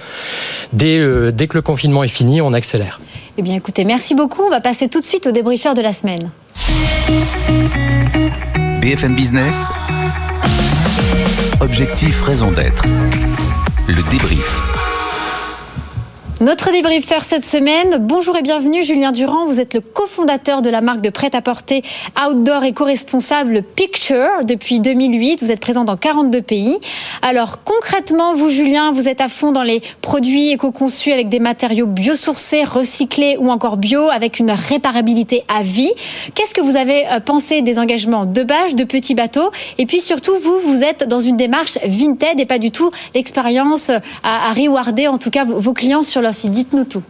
Dès, 0.73 0.97
euh, 0.97 1.31
dès 1.31 1.47
que 1.47 1.57
le 1.57 1.61
confinement 1.61 2.03
est 2.03 2.09
fini, 2.09 2.41
on 2.41 2.53
accélère. 2.53 2.99
Eh 3.37 3.41
bien 3.41 3.55
écoutez, 3.55 3.85
merci 3.85 4.15
beaucoup. 4.15 4.43
On 4.43 4.49
va 4.49 4.61
passer 4.61 4.87
tout 4.87 4.99
de 4.99 5.05
suite 5.05 5.27
au 5.27 5.31
débriefeur 5.31 5.73
de 5.73 5.81
la 5.81 5.93
semaine. 5.93 6.29
BFM 8.81 9.15
Business. 9.15 9.67
Objectif, 11.59 12.21
raison 12.23 12.51
d'être. 12.51 12.83
Le 13.87 14.09
débrief. 14.09 14.90
Notre 16.41 16.71
débriefeur 16.71 17.23
cette 17.23 17.45
semaine, 17.45 17.97
bonjour 17.99 18.35
et 18.35 18.41
bienvenue 18.41 18.81
Julien 18.81 19.11
Durand, 19.11 19.45
vous 19.45 19.59
êtes 19.59 19.75
le 19.75 19.79
cofondateur 19.79 20.63
de 20.63 20.71
la 20.71 20.81
marque 20.81 21.01
de 21.01 21.11
prêt-à-porter 21.11 21.83
outdoor 22.27 22.63
éco-responsable 22.63 23.61
Picture 23.61 24.43
depuis 24.43 24.79
2008, 24.79 25.43
vous 25.43 25.51
êtes 25.51 25.59
présent 25.59 25.83
dans 25.83 25.97
42 25.97 26.41
pays. 26.41 26.79
Alors 27.21 27.63
concrètement, 27.63 28.33
vous 28.33 28.49
Julien, 28.49 28.91
vous 28.91 29.07
êtes 29.07 29.21
à 29.21 29.27
fond 29.27 29.51
dans 29.51 29.61
les 29.61 29.83
produits 30.01 30.49
éco-conçus 30.49 31.11
avec 31.11 31.29
des 31.29 31.39
matériaux 31.39 31.85
biosourcés, 31.85 32.63
recyclés 32.63 33.37
ou 33.37 33.51
encore 33.51 33.77
bio 33.77 34.09
avec 34.09 34.39
une 34.39 34.49
réparabilité 34.49 35.43
à 35.47 35.61
vie. 35.61 35.93
Qu'est-ce 36.33 36.55
que 36.55 36.61
vous 36.61 36.75
avez 36.75 37.05
euh, 37.11 37.19
pensé 37.19 37.61
des 37.61 37.77
engagements 37.77 38.25
de 38.25 38.41
bâche, 38.41 38.73
de 38.73 38.83
petits 38.83 39.13
bateaux? 39.13 39.51
Et 39.77 39.85
puis 39.85 40.01
surtout, 40.01 40.33
vous, 40.41 40.57
vous 40.57 40.81
êtes 40.81 41.07
dans 41.07 41.21
une 41.21 41.37
démarche 41.37 41.77
vintage 41.85 42.39
et 42.39 42.47
pas 42.47 42.57
du 42.57 42.71
tout 42.71 42.89
l'expérience 43.13 43.91
à, 43.91 44.01
à 44.23 44.53
rewarder 44.53 45.07
en 45.07 45.19
tout 45.19 45.29
cas 45.29 45.45
vos 45.45 45.73
clients 45.73 46.01
sur 46.01 46.19
leur 46.19 46.30
dites-nous 46.49 46.85
tout. 46.85 47.03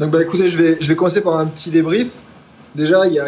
Donc 0.00 0.10
bah 0.10 0.22
écoutez, 0.22 0.48
je 0.48 0.58
vais, 0.58 0.96
commencer 0.96 1.20
par 1.20 1.38
un 1.38 1.46
petit 1.46 1.70
débrief. 1.70 2.08
Déjà, 2.74 3.06
il 3.06 3.14
y 3.14 3.20
a 3.20 3.26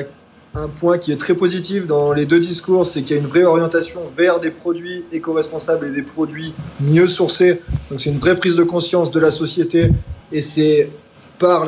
un 0.55 0.69
point 0.69 0.99
qui 0.99 1.13
est 1.13 1.17
très 1.17 1.35
positif 1.35 1.87
dans 1.87 2.13
les 2.13 2.27
deux 2.27 2.41
discours, 2.41 2.87
c'est 2.87 3.03
qu'il 3.03 3.17
y 3.17 3.19
a 3.19 3.23
une 3.23 3.29
vraie 3.29 3.45
orientation 3.45 4.01
vers 4.17 4.41
des 4.41 4.51
produits 4.51 5.05
éco-responsables 5.13 5.87
et 5.87 5.91
des 5.91 6.03
produits 6.03 6.55
mieux 6.81 7.07
sourcés. 7.07 7.61
Donc 7.91 8.01
c'est 8.01 8.11
une 8.11 8.19
vraie 8.19 8.37
prise 8.37 8.57
de 8.57 8.65
conscience 8.65 9.11
de 9.11 9.21
la 9.21 9.31
société 9.31 9.91
et 10.33 10.43
c'est 10.43 10.91
par 11.39 11.67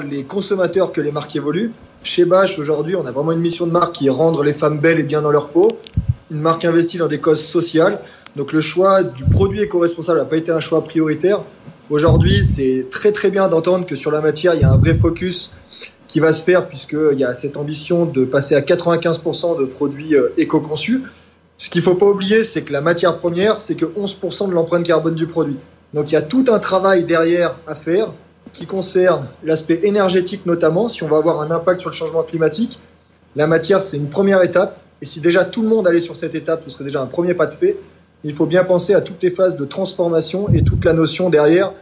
les 0.00 0.24
consommateurs 0.24 0.92
que 0.92 1.00
les 1.00 1.10
marques 1.10 1.34
évoluent. 1.34 1.72
Chez 2.02 2.24
Bash, 2.24 2.58
aujourd'hui, 2.58 2.96
on 2.96 3.06
a 3.06 3.10
vraiment 3.10 3.32
une 3.32 3.40
mission 3.40 3.66
de 3.66 3.72
marque 3.72 3.96
qui 3.96 4.06
est 4.06 4.10
rendre 4.10 4.42
les 4.42 4.52
femmes 4.52 4.78
belles 4.78 5.00
et 5.00 5.02
bien 5.02 5.22
dans 5.22 5.30
leur 5.30 5.48
peau. 5.48 5.78
Une 6.30 6.40
marque 6.40 6.64
investie 6.64 6.98
dans 6.98 7.08
des 7.08 7.18
causes 7.18 7.42
sociales. 7.42 8.00
Donc 8.36 8.52
le 8.52 8.60
choix 8.60 9.02
du 9.02 9.24
produit 9.24 9.60
éco-responsable 9.62 10.18
n'a 10.18 10.24
pas 10.24 10.36
été 10.36 10.52
un 10.52 10.60
choix 10.60 10.84
prioritaire. 10.84 11.42
Aujourd'hui, 11.90 12.44
c'est 12.44 12.86
très 12.88 13.10
très 13.10 13.30
bien 13.30 13.48
d'entendre 13.48 13.84
que 13.84 13.96
sur 13.96 14.12
la 14.12 14.20
matière, 14.20 14.54
il 14.54 14.60
y 14.60 14.64
a 14.64 14.70
un 14.70 14.76
vrai 14.76 14.94
focus 14.94 15.50
qui 16.06 16.20
va 16.20 16.32
se 16.32 16.44
faire 16.44 16.68
puisqu'il 16.68 17.18
y 17.18 17.24
a 17.24 17.34
cette 17.34 17.56
ambition 17.56 18.06
de 18.06 18.24
passer 18.24 18.54
à 18.54 18.60
95% 18.60 19.58
de 19.58 19.64
produits 19.64 20.14
euh, 20.14 20.28
éco-conçus. 20.36 21.02
Ce 21.56 21.68
qu'il 21.68 21.80
ne 21.80 21.84
faut 21.84 21.96
pas 21.96 22.06
oublier, 22.06 22.44
c'est 22.44 22.62
que 22.62 22.72
la 22.72 22.80
matière 22.80 23.18
première, 23.18 23.58
c'est 23.58 23.74
que 23.74 23.86
11% 23.86 24.48
de 24.48 24.54
l'empreinte 24.54 24.86
carbone 24.86 25.16
du 25.16 25.26
produit. 25.26 25.56
Donc 25.92 26.12
il 26.12 26.14
y 26.14 26.16
a 26.16 26.22
tout 26.22 26.44
un 26.48 26.60
travail 26.60 27.02
derrière 27.02 27.56
à 27.66 27.74
faire 27.74 28.12
qui 28.52 28.66
concerne 28.66 29.26
l'aspect 29.42 29.80
énergétique 29.82 30.46
notamment, 30.46 30.88
si 30.88 31.02
on 31.02 31.08
va 31.08 31.16
avoir 31.16 31.40
un 31.40 31.50
impact 31.50 31.80
sur 31.80 31.90
le 31.90 31.96
changement 31.96 32.22
climatique. 32.22 32.78
La 33.34 33.48
matière, 33.48 33.80
c'est 33.82 33.96
une 33.96 34.10
première 34.10 34.44
étape. 34.44 34.80
Et 35.02 35.06
si 35.06 35.20
déjà 35.20 35.44
tout 35.44 35.62
le 35.62 35.68
monde 35.68 35.88
allait 35.88 36.00
sur 36.00 36.14
cette 36.14 36.36
étape, 36.36 36.62
ce 36.62 36.70
serait 36.70 36.84
déjà 36.84 37.02
un 37.02 37.06
premier 37.06 37.34
pas 37.34 37.46
de 37.46 37.54
fait. 37.54 37.76
Il 38.24 38.34
faut 38.34 38.46
bien 38.46 38.64
penser 38.64 38.94
à 38.94 39.00
toutes 39.00 39.22
les 39.22 39.30
phases 39.30 39.56
de 39.56 39.64
transformation 39.64 40.48
et 40.50 40.62
toute 40.62 40.84
la 40.84 40.92
notion 40.92 41.30
derrière 41.30 41.72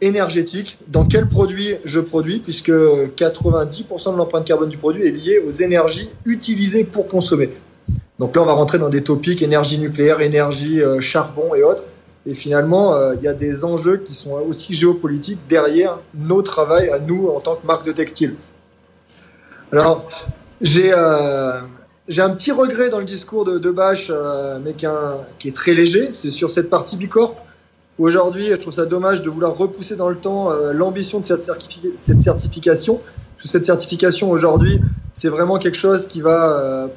énergétique. 0.00 0.78
Dans 0.86 1.04
quel 1.04 1.26
produit 1.26 1.74
je 1.84 2.00
produis, 2.00 2.40
puisque 2.40 2.70
90% 2.70 4.12
de 4.12 4.18
l'empreinte 4.18 4.44
carbone 4.44 4.68
du 4.68 4.76
produit 4.76 5.06
est 5.06 5.10
liée 5.10 5.42
aux 5.46 5.52
énergies 5.52 6.10
utilisées 6.24 6.84
pour 6.84 7.08
consommer. 7.08 7.50
Donc 8.18 8.34
là, 8.34 8.42
on 8.42 8.46
va 8.46 8.52
rentrer 8.52 8.78
dans 8.78 8.88
des 8.88 9.02
topics 9.02 9.42
énergie 9.42 9.78
nucléaire, 9.78 10.20
énergie 10.20 10.82
euh, 10.82 11.00
charbon 11.00 11.54
et 11.54 11.62
autres. 11.62 11.84
Et 12.26 12.34
finalement, 12.34 12.94
euh, 12.94 13.14
il 13.16 13.22
y 13.22 13.28
a 13.28 13.32
des 13.32 13.64
enjeux 13.64 13.98
qui 13.98 14.12
sont 14.12 14.32
aussi 14.32 14.74
géopolitiques 14.74 15.38
derrière 15.48 15.98
nos 16.14 16.42
travaux 16.42 16.74
à 16.74 16.98
nous 16.98 17.28
en 17.28 17.40
tant 17.40 17.54
que 17.54 17.66
marque 17.66 17.86
de 17.86 17.92
textile. 17.92 18.34
Alors, 19.72 20.06
j'ai 20.60 20.92
euh, 20.92 21.60
j'ai 22.08 22.22
un 22.22 22.30
petit 22.30 22.52
regret 22.52 22.88
dans 22.88 22.98
le 22.98 23.04
discours 23.04 23.44
de, 23.44 23.58
de 23.58 23.70
Bach, 23.70 24.10
mais 24.64 24.74
qui, 24.74 25.48
est 25.48 25.54
très 25.54 25.74
léger. 25.74 26.10
C'est 26.12 26.30
sur 26.30 26.50
cette 26.50 26.70
partie 26.70 26.96
Bicorp. 26.96 27.36
Aujourd'hui, 27.98 28.46
je 28.50 28.56
trouve 28.56 28.72
ça 28.72 28.86
dommage 28.86 29.22
de 29.22 29.28
vouloir 29.28 29.56
repousser 29.56 29.96
dans 29.96 30.08
le 30.08 30.16
temps 30.16 30.50
l'ambition 30.72 31.20
de 31.20 31.26
cette, 31.26 31.42
certification. 32.20 33.00
Cette 33.44 33.64
certification 33.64 34.30
aujourd'hui, 34.30 34.80
c'est 35.12 35.28
vraiment 35.28 35.58
quelque 35.58 35.76
chose 35.76 36.06
qui 36.06 36.20
va, 36.20 36.58
euh, 36.58 36.88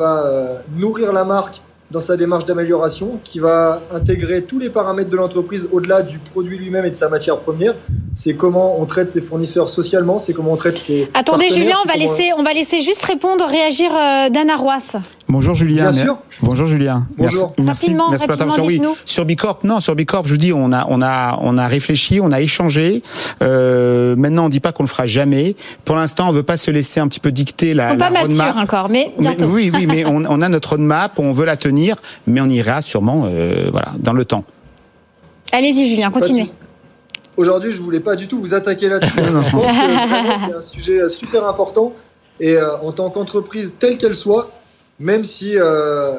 euh, 0.00 0.58
nourrir 0.76 1.12
la 1.12 1.24
marque 1.24 1.62
dans 1.90 2.00
sa 2.00 2.16
démarche 2.16 2.44
d'amélioration, 2.44 3.20
qui 3.22 3.38
va 3.38 3.80
intégrer 3.94 4.42
tous 4.42 4.58
les 4.58 4.70
paramètres 4.70 5.10
de 5.10 5.16
l'entreprise 5.16 5.68
au-delà 5.72 6.02
du 6.02 6.18
produit 6.18 6.58
lui-même 6.58 6.84
et 6.84 6.90
de 6.90 6.94
sa 6.94 7.08
matière 7.08 7.38
première. 7.38 7.74
C'est 8.14 8.34
comment 8.34 8.80
on 8.80 8.86
traite 8.86 9.10
ses 9.10 9.20
fournisseurs 9.20 9.68
socialement, 9.68 10.18
c'est 10.18 10.32
comment 10.32 10.52
on 10.52 10.56
traite 10.56 10.76
ses. 10.76 11.08
Attendez, 11.14 11.50
Julien, 11.50 11.76
on 11.84 11.88
va, 11.88 11.96
laisser, 11.96 12.32
on 12.36 12.42
va 12.42 12.52
laisser 12.52 12.80
juste 12.80 13.04
répondre, 13.04 13.44
réagir 13.46 13.90
euh, 13.94 14.28
Dana 14.30 14.56
Roas. 14.56 14.96
Bonjour 15.28 15.54
Julien. 15.56 15.90
Bien 15.90 16.04
sûr. 16.04 16.16
Bonjour 16.40 16.66
Julien. 16.68 17.06
Bonjour. 17.18 17.52
Merci, 17.58 17.86
rapidement, 17.86 18.10
merci, 18.10 18.26
rapidement, 18.26 18.54
oui. 18.64 18.80
Sur 19.04 19.24
Bicorp, 19.24 19.58
non, 19.64 19.80
sur 19.80 19.96
Bicorp, 19.96 20.26
je 20.26 20.32
vous 20.32 20.36
dis, 20.38 20.52
on 20.52 20.72
a, 20.72 20.86
on 20.88 21.02
a, 21.02 21.38
on 21.42 21.58
a 21.58 21.66
réfléchi, 21.66 22.20
on 22.20 22.30
a 22.30 22.40
échangé. 22.40 23.02
Euh, 23.42 24.14
maintenant, 24.14 24.44
on 24.46 24.48
dit 24.48 24.60
pas 24.60 24.70
qu'on 24.70 24.84
le 24.84 24.88
fera 24.88 25.06
jamais. 25.08 25.56
Pour 25.84 25.96
l'instant, 25.96 26.28
on 26.28 26.32
veut 26.32 26.44
pas 26.44 26.56
se 26.56 26.70
laisser 26.70 27.00
un 27.00 27.08
petit 27.08 27.18
peu 27.18 27.32
dicter 27.32 27.74
la, 27.74 27.86
Ils 27.86 27.90
sont 27.92 27.96
la 28.04 28.10
pas 28.10 28.20
roadmap. 28.20 28.46
matures 28.46 28.62
encore, 28.62 28.88
mais 28.88 29.12
Mais- 29.18 29.34
bientôt. 29.34 29.46
oui, 29.46 29.70
oui, 29.74 29.86
mais 29.86 30.04
on, 30.04 30.24
on 30.28 30.42
a 30.42 30.48
notre 30.48 30.70
roadmap, 30.70 31.18
on 31.18 31.32
veut 31.32 31.44
la 31.44 31.56
tenir, 31.56 31.96
mais 32.28 32.40
on 32.40 32.48
ira 32.48 32.80
sûrement, 32.80 33.24
euh, 33.26 33.68
voilà, 33.72 33.92
dans 33.98 34.12
le 34.12 34.24
temps. 34.24 34.44
Allez-y, 35.52 35.88
Julien, 35.88 36.10
continuez. 36.10 36.50
Aujourd'hui, 37.36 37.70
je 37.72 37.80
voulais 37.82 38.00
pas 38.00 38.14
du 38.16 38.28
tout 38.28 38.38
vous 38.40 38.54
attaquer 38.54 38.88
là-dessus. 38.88 39.12
je 39.16 39.20
pense 39.32 39.50
que 39.50 39.56
vraiment, 39.56 40.46
c'est 40.46 40.54
un 40.54 40.60
sujet 40.60 41.08
super 41.08 41.46
important. 41.46 41.92
Et 42.38 42.54
euh, 42.56 42.76
en 42.82 42.92
tant 42.92 43.10
qu'entreprise 43.10 43.74
telle 43.78 43.96
qu'elle 43.98 44.14
soit, 44.14 44.50
même 44.98 45.24
si 45.24 45.52
euh, 45.56 46.18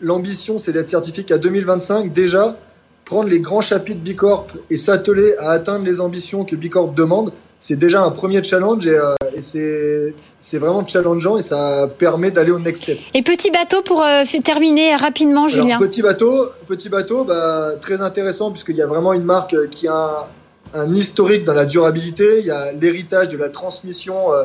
l'ambition 0.00 0.58
c'est 0.58 0.72
d'être 0.72 0.88
certifié 0.88 1.24
qu'à 1.24 1.38
2025, 1.38 2.12
déjà, 2.12 2.56
prendre 3.04 3.28
les 3.28 3.40
grands 3.40 3.60
chapitres 3.60 4.00
Bicorp 4.00 4.48
et 4.70 4.76
s'atteler 4.76 5.34
à 5.38 5.50
atteindre 5.50 5.84
les 5.84 6.00
ambitions 6.00 6.44
que 6.44 6.56
Bicorp 6.56 6.92
demande, 6.94 7.32
c'est 7.60 7.76
déjà 7.76 8.02
un 8.02 8.10
premier 8.10 8.42
challenge 8.44 8.86
et, 8.86 8.90
euh, 8.90 9.14
et 9.34 9.40
c'est 9.40 10.14
c'est 10.38 10.58
vraiment 10.58 10.86
challengeant 10.86 11.36
et 11.38 11.42
ça 11.42 11.88
permet 11.98 12.30
d'aller 12.30 12.52
au 12.52 12.58
next 12.60 12.84
step. 12.84 12.98
Et 13.14 13.22
petit 13.22 13.50
bateau 13.50 13.82
pour 13.82 14.02
euh, 14.04 14.22
terminer 14.44 14.94
rapidement, 14.94 15.46
Alors, 15.46 15.64
Julien. 15.64 15.78
petit 15.78 16.02
bateau, 16.02 16.48
petit 16.68 16.88
bateau, 16.88 17.24
bah, 17.24 17.72
très 17.80 18.00
intéressant 18.00 18.50
puisqu'il 18.52 18.76
y 18.76 18.82
a 18.82 18.86
vraiment 18.86 19.12
une 19.12 19.24
marque 19.24 19.56
qui 19.70 19.88
a 19.88 19.94
un, 19.94 20.26
un 20.74 20.94
historique 20.94 21.44
dans 21.44 21.54
la 21.54 21.64
durabilité. 21.64 22.40
Il 22.40 22.46
y 22.46 22.50
a 22.50 22.72
l'héritage 22.72 23.28
de 23.28 23.36
la 23.36 23.48
transmission 23.48 24.32
euh, 24.32 24.44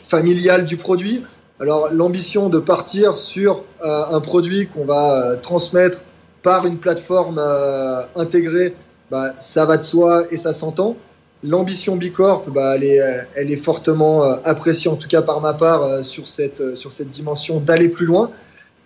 familiale 0.00 0.64
du 0.64 0.76
produit. 0.76 1.22
Alors 1.60 1.90
l'ambition 1.92 2.48
de 2.48 2.58
partir 2.58 3.16
sur 3.16 3.64
euh, 3.84 4.02
un 4.10 4.20
produit 4.20 4.66
qu'on 4.66 4.86
va 4.86 5.32
euh, 5.32 5.36
transmettre 5.36 6.00
par 6.42 6.64
une 6.64 6.78
plateforme 6.78 7.38
euh, 7.38 8.00
intégrée, 8.16 8.74
bah, 9.10 9.34
ça 9.38 9.66
va 9.66 9.76
de 9.76 9.82
soi 9.82 10.24
et 10.30 10.38
ça 10.38 10.54
s'entend. 10.54 10.96
L'ambition 11.44 11.96
Bicorp, 11.96 12.48
bah, 12.48 12.76
elle, 12.76 12.84
est, 12.84 13.26
elle 13.34 13.52
est 13.52 13.56
fortement 13.56 14.22
appréciée, 14.44 14.90
en 14.90 14.96
tout 14.96 15.08
cas 15.08 15.20
par 15.20 15.40
ma 15.42 15.52
part, 15.52 16.04
sur, 16.04 16.28
cette, 16.28 16.76
sur 16.76 16.92
cette 16.92 17.10
dimension 17.10 17.60
d'aller 17.60 17.88
plus 17.88 18.06
loin. 18.06 18.30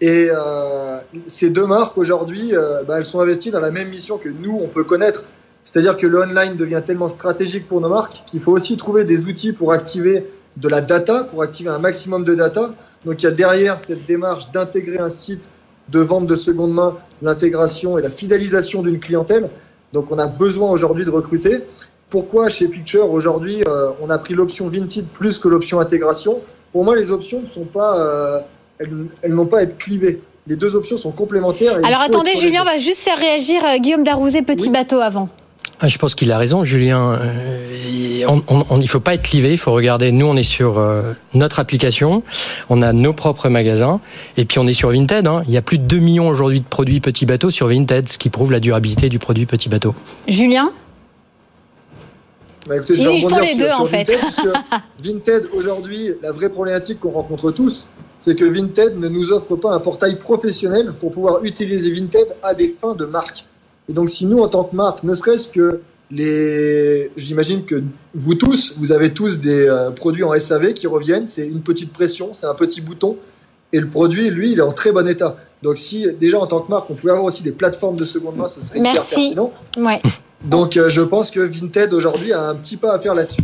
Et 0.01 0.29
ces 1.27 1.51
deux 1.51 1.67
marques 1.67 1.99
aujourd'hui, 1.99 2.53
bah, 2.87 2.99
elles 2.99 3.05
sont 3.05 3.21
investies 3.21 3.51
dans 3.51 3.59
la 3.59 3.73
même 3.73 3.89
mission 3.89 4.19
que 4.19 4.29
nous, 4.29 4.57
on 4.63 4.69
peut 4.69 4.85
connaître. 4.85 5.25
C'est-à-dire 5.65 5.97
que 5.97 6.07
le 6.07 6.21
online 6.21 6.57
devient 6.57 6.83
tellement 6.87 7.09
stratégique 7.09 7.67
pour 7.67 7.81
nos 7.81 7.89
marques 7.89 8.23
qu'il 8.27 8.41
faut 8.41 8.53
aussi 8.53 8.77
trouver 8.77 9.03
des 9.03 9.25
outils 9.25 9.53
pour 9.53 9.73
activer 9.73 10.25
de 10.57 10.69
la 10.69 10.81
data, 10.81 11.25
pour 11.25 11.43
activer 11.43 11.71
un 11.71 11.79
maximum 11.79 12.25
de 12.25 12.35
data. 12.35 12.75
Donc 13.05 13.23
il 13.23 13.25
y 13.25 13.29
a 13.29 13.33
derrière 13.33 13.79
cette 13.79 14.07
démarche 14.07 14.51
d'intégrer 14.53 14.99
un 14.99 15.09
site 15.09 15.51
de 15.89 16.01
vente 16.01 16.27
de 16.27 16.37
seconde 16.37 16.73
main, 16.73 16.97
l'intégration 17.23 17.99
et 17.99 18.03
la 18.03 18.11
fidélisation 18.11 18.83
d'une 18.83 19.01
clientèle. 19.01 19.49
Donc 19.93 20.11
on 20.11 20.19
a 20.19 20.27
besoin 20.27 20.71
aujourd'hui 20.71 21.05
de 21.05 21.11
recruter. 21.11 21.61
Pourquoi 22.09 22.49
chez 22.49 22.69
Picture 22.69 23.11
aujourd'hui 23.11 23.63
euh, 23.67 23.91
on 24.01 24.09
a 24.11 24.19
pris 24.19 24.35
l'option 24.35 24.69
Vinted 24.69 25.07
plus 25.07 25.39
que 25.39 25.49
l'option 25.49 25.81
intégration? 25.81 26.39
Pour 26.73 26.85
moi 26.85 26.97
les 26.97 27.11
options 27.11 27.41
ne 27.41 27.47
sont 27.47 27.65
pas, 27.65 27.99
euh, 27.99 28.39
elles, 28.79 28.91
elles 29.23 29.35
n'ont 29.35 29.47
pas 29.47 29.59
à 29.59 29.63
être 29.63 29.77
clivées. 29.77 30.21
Les 30.47 30.57
deux 30.57 30.77
options 30.77 30.97
sont 30.97 31.11
complémentaires. 31.11 31.77
Alors 31.85 32.01
attendez, 32.01 32.37
Julien, 32.37 32.63
on 32.63 32.67
va 32.67 32.77
juste 32.79 33.01
faire 33.01 33.19
réagir 33.19 33.65
euh, 33.65 33.79
Guillaume 33.79 34.05
Darouzé, 34.05 34.43
petit 34.43 34.67
Oui. 34.67 34.73
bateau 34.73 35.01
avant. 35.01 35.29
Ah, 35.81 35.89
je 35.89 35.99
pense 35.99 36.15
qu'il 36.15 36.31
a 36.33 36.39
raison, 36.39 36.63
Julien. 36.65 37.19
Euh, 37.21 38.25
on, 38.29 38.43
on- 38.49 38.65
on- 38.71 38.81
il 38.81 38.89
faut 38.89 39.01
pas 39.01 39.15
être 39.15 39.23
clivé. 39.25 39.53
Il 39.53 39.59
faut 39.59 39.73
regarder. 39.73 40.13
Nous, 40.13 40.25
on 40.27 40.37
est 40.37 40.43
sur 40.45 40.79
euh, 40.79 41.13
notre 41.35 41.59
application. 41.59 42.23
On 42.71 42.81
a 42.81 42.93
nos 42.93 43.13
propres 43.13 43.49
magasins. 43.49 44.01
Et 44.37 44.45
puis, 44.45 44.59
on 44.61 44.67
est 44.67 44.73
sur 44.73 44.91
Vinted. 44.91 45.27
hein. 45.27 45.43
Il 45.47 45.53
y 45.53 45.57
a 45.57 45.63
plus 45.63 45.79
de 45.79 45.85
2 45.85 45.99
millions 45.99 46.29
aujourd'hui 46.29 46.61
de 46.61 46.65
produits 46.65 47.01
petits 47.01 47.27
bateaux 47.27 47.51
sur 47.51 47.67
Vinted, 47.67 48.09
ce 48.09 48.19
qui 48.19 48.31
prouve 48.31 48.53
la 48.53 48.61
durabilité 48.61 49.09
du 49.09 49.19
produit 49.19 49.47
petit 49.47 49.69
bateau. 49.69 49.95
Julien? 50.29 50.71
Bah, 52.67 52.77
écoutez, 52.77 52.95
je 52.95 53.03
vais 53.03 53.13
les 53.15 53.21
sur- 53.21 53.29
deux, 53.59 53.69
sur 53.69 53.81
en 53.81 53.85
fait. 53.85 54.05
Vinted, 54.05 54.19
puisque 54.21 54.49
Vinted, 55.05 55.49
aujourd'hui, 55.53 56.11
la 56.23 56.33
vraie 56.33 56.49
problématique 56.49 57.01
qu'on 57.01 57.11
rencontre 57.11 57.51
tous, 57.51 57.89
c'est 58.21 58.35
que 58.37 58.45
Vinted 58.45 58.99
ne 58.99 59.09
nous 59.09 59.33
offre 59.33 59.57
pas 59.57 59.75
un 59.75 59.81
portail 59.81 60.17
professionnel 60.19 60.95
pour 60.99 61.11
pouvoir 61.11 61.45
utiliser 61.45 61.93
Vinted 61.93 62.29
à 62.43 62.55
des 62.55 62.69
fins 62.69 62.95
de 62.95 63.05
marque. 63.05 63.45
Et 63.89 63.93
donc, 63.93 64.09
si 64.11 64.27
nous, 64.27 64.41
en 64.41 64.49
tant 64.49 64.65
que 64.65 64.75
marque, 64.75 65.03
ne 65.03 65.15
serait-ce 65.15 65.49
que 65.49 65.81
les. 66.11 67.11
J'imagine 67.17 67.65
que 67.65 67.83
vous 68.15 68.35
tous, 68.35 68.75
vous 68.79 68.93
avez 68.93 69.13
tous 69.13 69.39
des 69.39 69.69
euh, 69.69 69.91
produits 69.91 70.25
en 70.25 70.39
SAV 70.39 70.73
qui 70.75 70.87
reviennent, 70.87 71.27
c'est 71.27 71.47
une 71.47 71.61
petite 71.61 71.93
pression, 71.93 72.31
c'est 72.33 72.47
un 72.47 72.55
petit 72.55 72.81
bouton, 72.81 73.17
et 73.73 73.81
le 73.81 73.89
produit, 73.89 74.31
lui, 74.31 74.53
il 74.53 74.59
est 74.59 74.63
en 74.63 74.73
très 74.73 74.93
bon 74.93 75.07
état. 75.09 75.37
Donc, 75.63 75.79
si 75.79 76.07
déjà, 76.21 76.39
en 76.39 76.47
tant 76.47 76.61
que 76.61 76.71
marque, 76.71 76.91
on 76.91 76.95
pouvait 76.95 77.13
avoir 77.13 77.27
aussi 77.27 77.43
des 77.43 77.53
plateformes 77.53 77.97
de 77.97 78.05
seconde 78.05 78.37
main, 78.37 78.49
ce 78.49 78.61
serait 78.61 78.79
hyper 78.79 78.93
Merci. 78.95 79.15
pertinent. 79.35 79.53
Ouais. 79.79 80.01
Donc, 80.45 80.77
euh, 80.77 80.91
je 80.91 81.01
pense 81.01 81.31
que 81.31 81.41
Vinted, 81.41 81.95
aujourd'hui, 81.95 82.35
a 82.35 82.49
un 82.51 82.55
petit 82.55 82.77
pas 82.77 82.93
à 82.93 82.99
faire 82.99 83.15
là-dessus. 83.15 83.41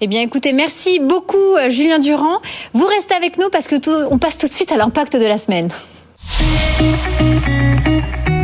Eh 0.00 0.06
bien, 0.06 0.20
écoutez, 0.22 0.52
merci 0.52 1.00
beaucoup, 1.00 1.56
euh, 1.56 1.68
Julien 1.68 1.98
Durand. 1.98 2.40
Vous 2.72 2.86
restez 2.86 3.14
avec 3.14 3.38
nous 3.38 3.48
parce 3.50 3.66
que 3.66 3.74
tout- 3.80 4.06
on 4.08 4.18
passe 4.18 4.38
tout 4.38 4.46
de 4.46 4.52
suite 4.52 4.70
à 4.70 4.76
l'impact 4.76 5.14
de 5.16 5.26
la 5.26 5.38
semaine. 5.38 5.68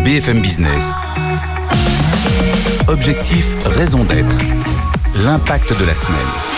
BFM 0.05 0.43
Business. 0.43 0.91
Objectif, 2.91 3.47
raison 3.77 4.03
d'être. 4.03 4.37
L'impact 5.23 5.79
de 5.79 5.85
la 5.85 5.95
semaine. 5.95 6.50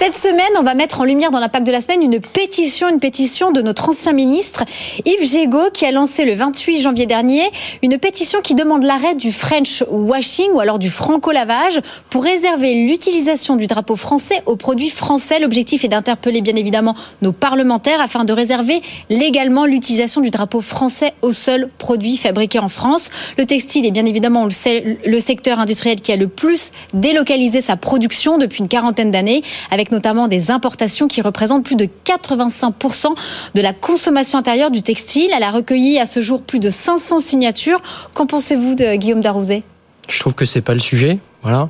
Cette 0.00 0.16
semaine, 0.16 0.48
on 0.58 0.62
va 0.62 0.72
mettre 0.72 1.02
en 1.02 1.04
lumière 1.04 1.30
dans 1.30 1.40
l'impact 1.40 1.66
de 1.66 1.72
la 1.72 1.82
semaine 1.82 2.02
une 2.02 2.20
pétition, 2.20 2.88
une 2.88 3.00
pétition 3.00 3.52
de 3.52 3.60
notre 3.60 3.90
ancien 3.90 4.14
ministre 4.14 4.64
Yves 5.04 5.30
Gégaud 5.30 5.68
qui 5.74 5.84
a 5.84 5.92
lancé 5.92 6.24
le 6.24 6.32
28 6.32 6.80
janvier 6.80 7.04
dernier 7.04 7.42
une 7.82 7.98
pétition 7.98 8.40
qui 8.40 8.54
demande 8.54 8.82
l'arrêt 8.82 9.14
du 9.14 9.30
French 9.30 9.84
washing 9.90 10.52
ou 10.54 10.60
alors 10.60 10.78
du 10.78 10.88
franco-lavage 10.88 11.82
pour 12.08 12.24
réserver 12.24 12.86
l'utilisation 12.86 13.56
du 13.56 13.66
drapeau 13.66 13.94
français 13.94 14.42
aux 14.46 14.56
produits 14.56 14.88
français. 14.88 15.38
L'objectif 15.38 15.84
est 15.84 15.88
d'interpeller 15.88 16.40
bien 16.40 16.56
évidemment 16.56 16.96
nos 17.20 17.32
parlementaires 17.32 18.00
afin 18.00 18.24
de 18.24 18.32
réserver 18.32 18.80
légalement 19.10 19.66
l'utilisation 19.66 20.22
du 20.22 20.30
drapeau 20.30 20.62
français 20.62 21.12
aux 21.20 21.34
seuls 21.34 21.68
produits 21.76 22.16
fabriqués 22.16 22.58
en 22.58 22.70
France. 22.70 23.10
Le 23.36 23.44
textile 23.44 23.84
est 23.84 23.90
bien 23.90 24.06
évidemment 24.06 24.46
le 24.46 25.20
secteur 25.20 25.60
industriel 25.60 26.00
qui 26.00 26.10
a 26.10 26.16
le 26.16 26.28
plus 26.28 26.72
délocalisé 26.94 27.60
sa 27.60 27.76
production 27.76 28.38
depuis 28.38 28.60
une 28.60 28.68
quarantaine 28.68 29.10
d'années 29.10 29.42
avec 29.70 29.89
notamment 29.92 30.28
des 30.28 30.50
importations 30.50 31.08
qui 31.08 31.20
représentent 31.22 31.64
plus 31.64 31.76
de 31.76 31.88
85% 32.04 33.14
de 33.54 33.60
la 33.60 33.72
consommation 33.72 34.38
intérieure 34.38 34.70
du 34.70 34.82
textile. 34.82 35.30
Elle 35.36 35.42
a 35.42 35.50
recueilli 35.50 35.98
à 35.98 36.06
ce 36.06 36.20
jour 36.20 36.42
plus 36.42 36.58
de 36.58 36.70
500 36.70 37.20
signatures. 37.20 37.80
Qu'en 38.14 38.26
pensez-vous 38.26 38.74
de 38.74 38.96
Guillaume 38.96 39.20
Darouzet? 39.20 39.62
Je 40.08 40.18
trouve 40.18 40.34
que 40.34 40.44
c'est 40.44 40.60
pas 40.60 40.74
le 40.74 40.80
sujet. 40.80 41.18
Voilà. 41.42 41.68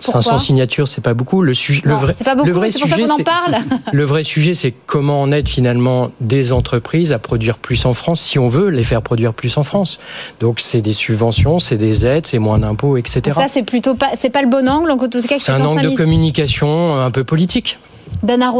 500 0.00 0.38
signatures, 0.38 0.88
c'est 0.88 1.00
pas 1.00 1.14
beaucoup. 1.14 1.42
Le, 1.42 1.54
sujet, 1.54 1.82
le 1.84 1.94
vrai, 1.94 2.14
pas 2.24 2.34
beaucoup, 2.34 2.46
le 2.46 2.52
vrai 2.52 2.72
sujet, 2.72 3.10
en 3.10 3.18
parle. 3.18 3.56
le 3.92 4.04
vrai 4.04 4.24
sujet, 4.24 4.54
c'est 4.54 4.72
comment 4.72 5.22
on 5.22 5.32
aide 5.32 5.48
finalement 5.48 6.10
des 6.20 6.52
entreprises 6.52 7.12
à 7.12 7.18
produire 7.18 7.58
plus 7.58 7.86
en 7.86 7.92
France, 7.92 8.20
si 8.20 8.38
on 8.38 8.48
veut 8.48 8.68
les 8.68 8.84
faire 8.84 9.02
produire 9.02 9.34
plus 9.34 9.56
en 9.56 9.62
France. 9.62 9.98
Donc 10.40 10.60
c'est 10.60 10.80
des 10.80 10.92
subventions, 10.92 11.58
c'est 11.58 11.78
des 11.78 12.06
aides, 12.06 12.26
c'est 12.26 12.38
moins 12.38 12.58
d'impôts, 12.58 12.96
etc. 12.96 13.22
ça, 13.32 13.46
c'est 13.50 13.62
plutôt 13.62 13.94
pas, 13.94 14.10
c'est 14.18 14.30
pas 14.30 14.42
le 14.42 14.48
bon 14.48 14.68
angle. 14.68 14.90
En 14.90 14.98
tout 14.98 15.22
cas, 15.22 15.36
c'est 15.38 15.52
un 15.52 15.64
angle 15.64 15.82
de 15.82 15.96
communication 15.96 16.96
un 16.96 17.10
peu 17.10 17.24
politique. 17.24 17.78
Dana 18.22 18.52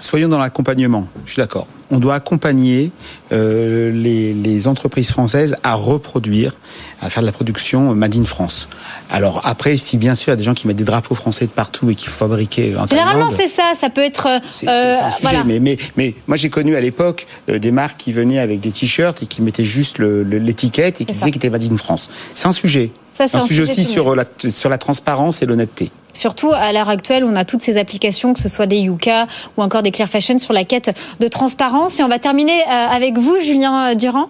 Soyons 0.00 0.28
dans 0.28 0.38
l'accompagnement. 0.38 1.06
Je 1.24 1.32
suis 1.32 1.40
d'accord 1.40 1.66
on 1.92 1.98
doit 1.98 2.14
accompagner 2.14 2.90
euh, 3.32 3.92
les, 3.92 4.66
entreprises 4.66 5.10
françaises 5.10 5.56
à 5.62 5.74
reproduire, 5.74 6.54
à 7.00 7.10
faire 7.10 7.22
de 7.22 7.26
la 7.26 7.32
production 7.32 7.94
Made 7.94 8.16
in 8.16 8.24
France. 8.24 8.68
Alors 9.10 9.40
après, 9.44 9.76
si 9.76 9.98
bien 9.98 10.14
sûr 10.14 10.28
il 10.28 10.30
y 10.30 10.32
a 10.34 10.36
des 10.36 10.44
gens 10.44 10.54
qui 10.54 10.66
mettent 10.66 10.76
des 10.76 10.84
drapeaux 10.84 11.14
français 11.14 11.46
de 11.46 11.50
partout 11.50 11.90
et 11.90 11.94
qui 11.94 12.06
fabriquaient 12.06 12.74
en 12.76 12.86
Généralement, 12.86 13.28
c'est 13.28 13.48
ça. 13.48 13.72
Ça 13.78 13.90
peut 13.90 14.02
être. 14.02 14.28
C'est 14.50 14.68
euh, 14.68 15.10
sujet. 15.10 15.44
Mais, 15.44 15.58
mais, 15.58 15.76
mais 15.96 16.14
moi, 16.26 16.36
j'ai 16.36 16.48
connu 16.48 16.76
à 16.76 16.80
l'époque 16.80 17.26
euh, 17.48 17.58
des 17.58 17.72
marques 17.72 17.98
qui 17.98 18.12
venaient 18.12 18.38
avec 18.38 18.60
des 18.60 18.70
t-shirts 18.70 19.22
et 19.22 19.26
qui 19.26 19.42
mettaient 19.42 19.64
juste 19.64 19.98
l'étiquette 19.98 21.00
et 21.00 21.04
qui 21.04 21.12
disaient 21.12 21.30
qu'ils 21.30 21.36
étaient 21.36 21.50
Made 21.50 21.70
in 21.70 21.76
France. 21.76 22.08
C'est 22.34 22.46
un 22.46 22.52
sujet. 22.52 22.90
Ça, 23.14 23.28
c'est 23.28 23.36
un, 23.36 23.46
sujet, 23.46 23.62
aussi 23.62 23.84
sur 23.84 24.14
la, 24.14 24.24
sur 24.48 24.70
la 24.70 24.78
transparence 24.78 25.42
et 25.42 25.46
l'honnêteté. 25.46 25.90
Surtout 26.14 26.52
à 26.52 26.72
l'heure 26.72 26.88
actuelle, 26.88 27.24
on 27.24 27.36
a 27.36 27.44
toutes 27.44 27.62
ces 27.62 27.78
applications, 27.78 28.34
que 28.34 28.40
ce 28.40 28.48
soit 28.48 28.66
des 28.66 28.78
Yuka 28.78 29.26
ou 29.56 29.62
encore 29.62 29.82
des 29.82 29.90
Clear 29.90 30.08
Fashion, 30.08 30.38
sur 30.38 30.52
la 30.52 30.64
quête 30.64 30.94
de 31.20 31.28
transparence. 31.28 31.98
Et 32.00 32.02
on 32.02 32.08
va 32.08 32.18
terminer 32.18 32.62
euh, 32.62 32.66
avec 32.68 33.18
vous, 33.18 33.40
Julien 33.40 33.94
Durand. 33.94 34.28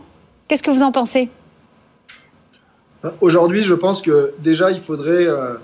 Qu'est-ce 0.48 0.62
que 0.62 0.70
vous 0.70 0.82
en 0.82 0.92
pensez? 0.92 1.28
Aujourd'hui, 3.20 3.64
je 3.64 3.74
pense 3.74 4.00
que 4.00 4.32
déjà, 4.38 4.70
il 4.70 4.80
faudrait, 4.80 5.26
euh, 5.26 5.54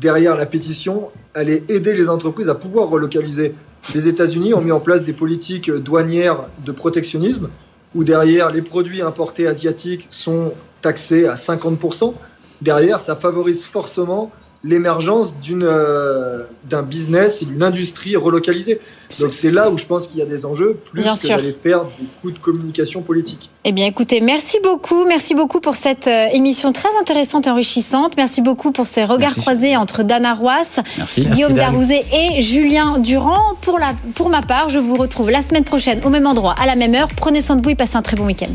derrière 0.00 0.36
la 0.36 0.44
pétition, 0.44 1.08
aller 1.34 1.64
aider 1.68 1.94
les 1.94 2.10
entreprises 2.10 2.48
à 2.48 2.54
pouvoir 2.54 2.88
relocaliser. 2.88 3.54
Les 3.94 4.08
États-Unis 4.08 4.54
ont 4.54 4.60
mis 4.60 4.72
en 4.72 4.80
place 4.80 5.02
des 5.02 5.12
politiques 5.14 5.70
douanières 5.70 6.44
de 6.64 6.72
protectionnisme, 6.72 7.48
où 7.94 8.04
derrière, 8.04 8.50
les 8.50 8.60
produits 8.60 9.00
importés 9.00 9.46
asiatiques 9.46 10.06
sont 10.10 10.52
taxés 10.82 11.26
à 11.26 11.34
50%. 11.36 12.12
Derrière, 12.60 13.00
ça 13.00 13.16
favorise 13.16 13.64
forcément 13.64 14.30
l'émergence 14.64 15.34
d'une 15.42 15.62
euh, 15.62 16.44
d'un 16.68 16.82
business 16.82 17.42
et 17.42 17.44
d'une 17.44 17.62
industrie 17.62 18.16
relocalisée. 18.16 18.80
Donc 19.20 19.34
c'est 19.34 19.50
là 19.50 19.70
où 19.70 19.76
je 19.76 19.84
pense 19.84 20.06
qu'il 20.06 20.18
y 20.18 20.22
a 20.22 20.26
des 20.26 20.46
enjeux 20.46 20.78
plus 20.90 21.02
que 21.02 21.28
d'aller 21.28 21.52
faire 21.52 21.84
des 21.84 22.06
coups 22.20 22.32
de 22.34 22.38
communication 22.38 23.02
politique. 23.02 23.50
Eh 23.64 23.72
bien 23.72 23.86
écoutez, 23.86 24.20
merci 24.20 24.58
beaucoup, 24.62 25.04
merci 25.04 25.34
beaucoup 25.34 25.60
pour 25.60 25.74
cette 25.74 26.06
euh, 26.06 26.28
émission 26.32 26.72
très 26.72 26.88
intéressante 26.98 27.46
et 27.46 27.50
enrichissante. 27.50 28.14
Merci 28.16 28.40
beaucoup 28.40 28.72
pour 28.72 28.86
ces 28.86 29.04
regards 29.04 29.36
croisés 29.36 29.76
entre 29.76 30.02
Dana 30.02 30.34
Roas, 30.34 30.80
Guillaume 31.16 31.52
Darouzet 31.52 32.04
et 32.12 32.40
Julien 32.40 32.98
Durand. 32.98 33.54
Pour 33.60 33.78
la 33.78 33.92
pour 34.14 34.30
ma 34.30 34.40
part, 34.40 34.70
je 34.70 34.78
vous 34.78 34.96
retrouve 34.96 35.30
la 35.30 35.42
semaine 35.42 35.64
prochaine 35.64 36.00
au 36.04 36.08
même 36.08 36.26
endroit 36.26 36.54
à 36.58 36.66
la 36.66 36.74
même 36.74 36.94
heure. 36.94 37.08
Prenez 37.14 37.42
soin 37.42 37.56
de 37.56 37.62
vous 37.62 37.70
et 37.70 37.74
passez 37.74 37.96
un 37.96 38.02
très 38.02 38.16
bon 38.16 38.26
week-end. 38.26 38.52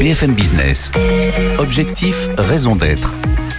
BFM 0.00 0.34
Business. 0.34 0.90
Objectif, 1.58 2.28
raison 2.38 2.74
d'être 2.74 3.12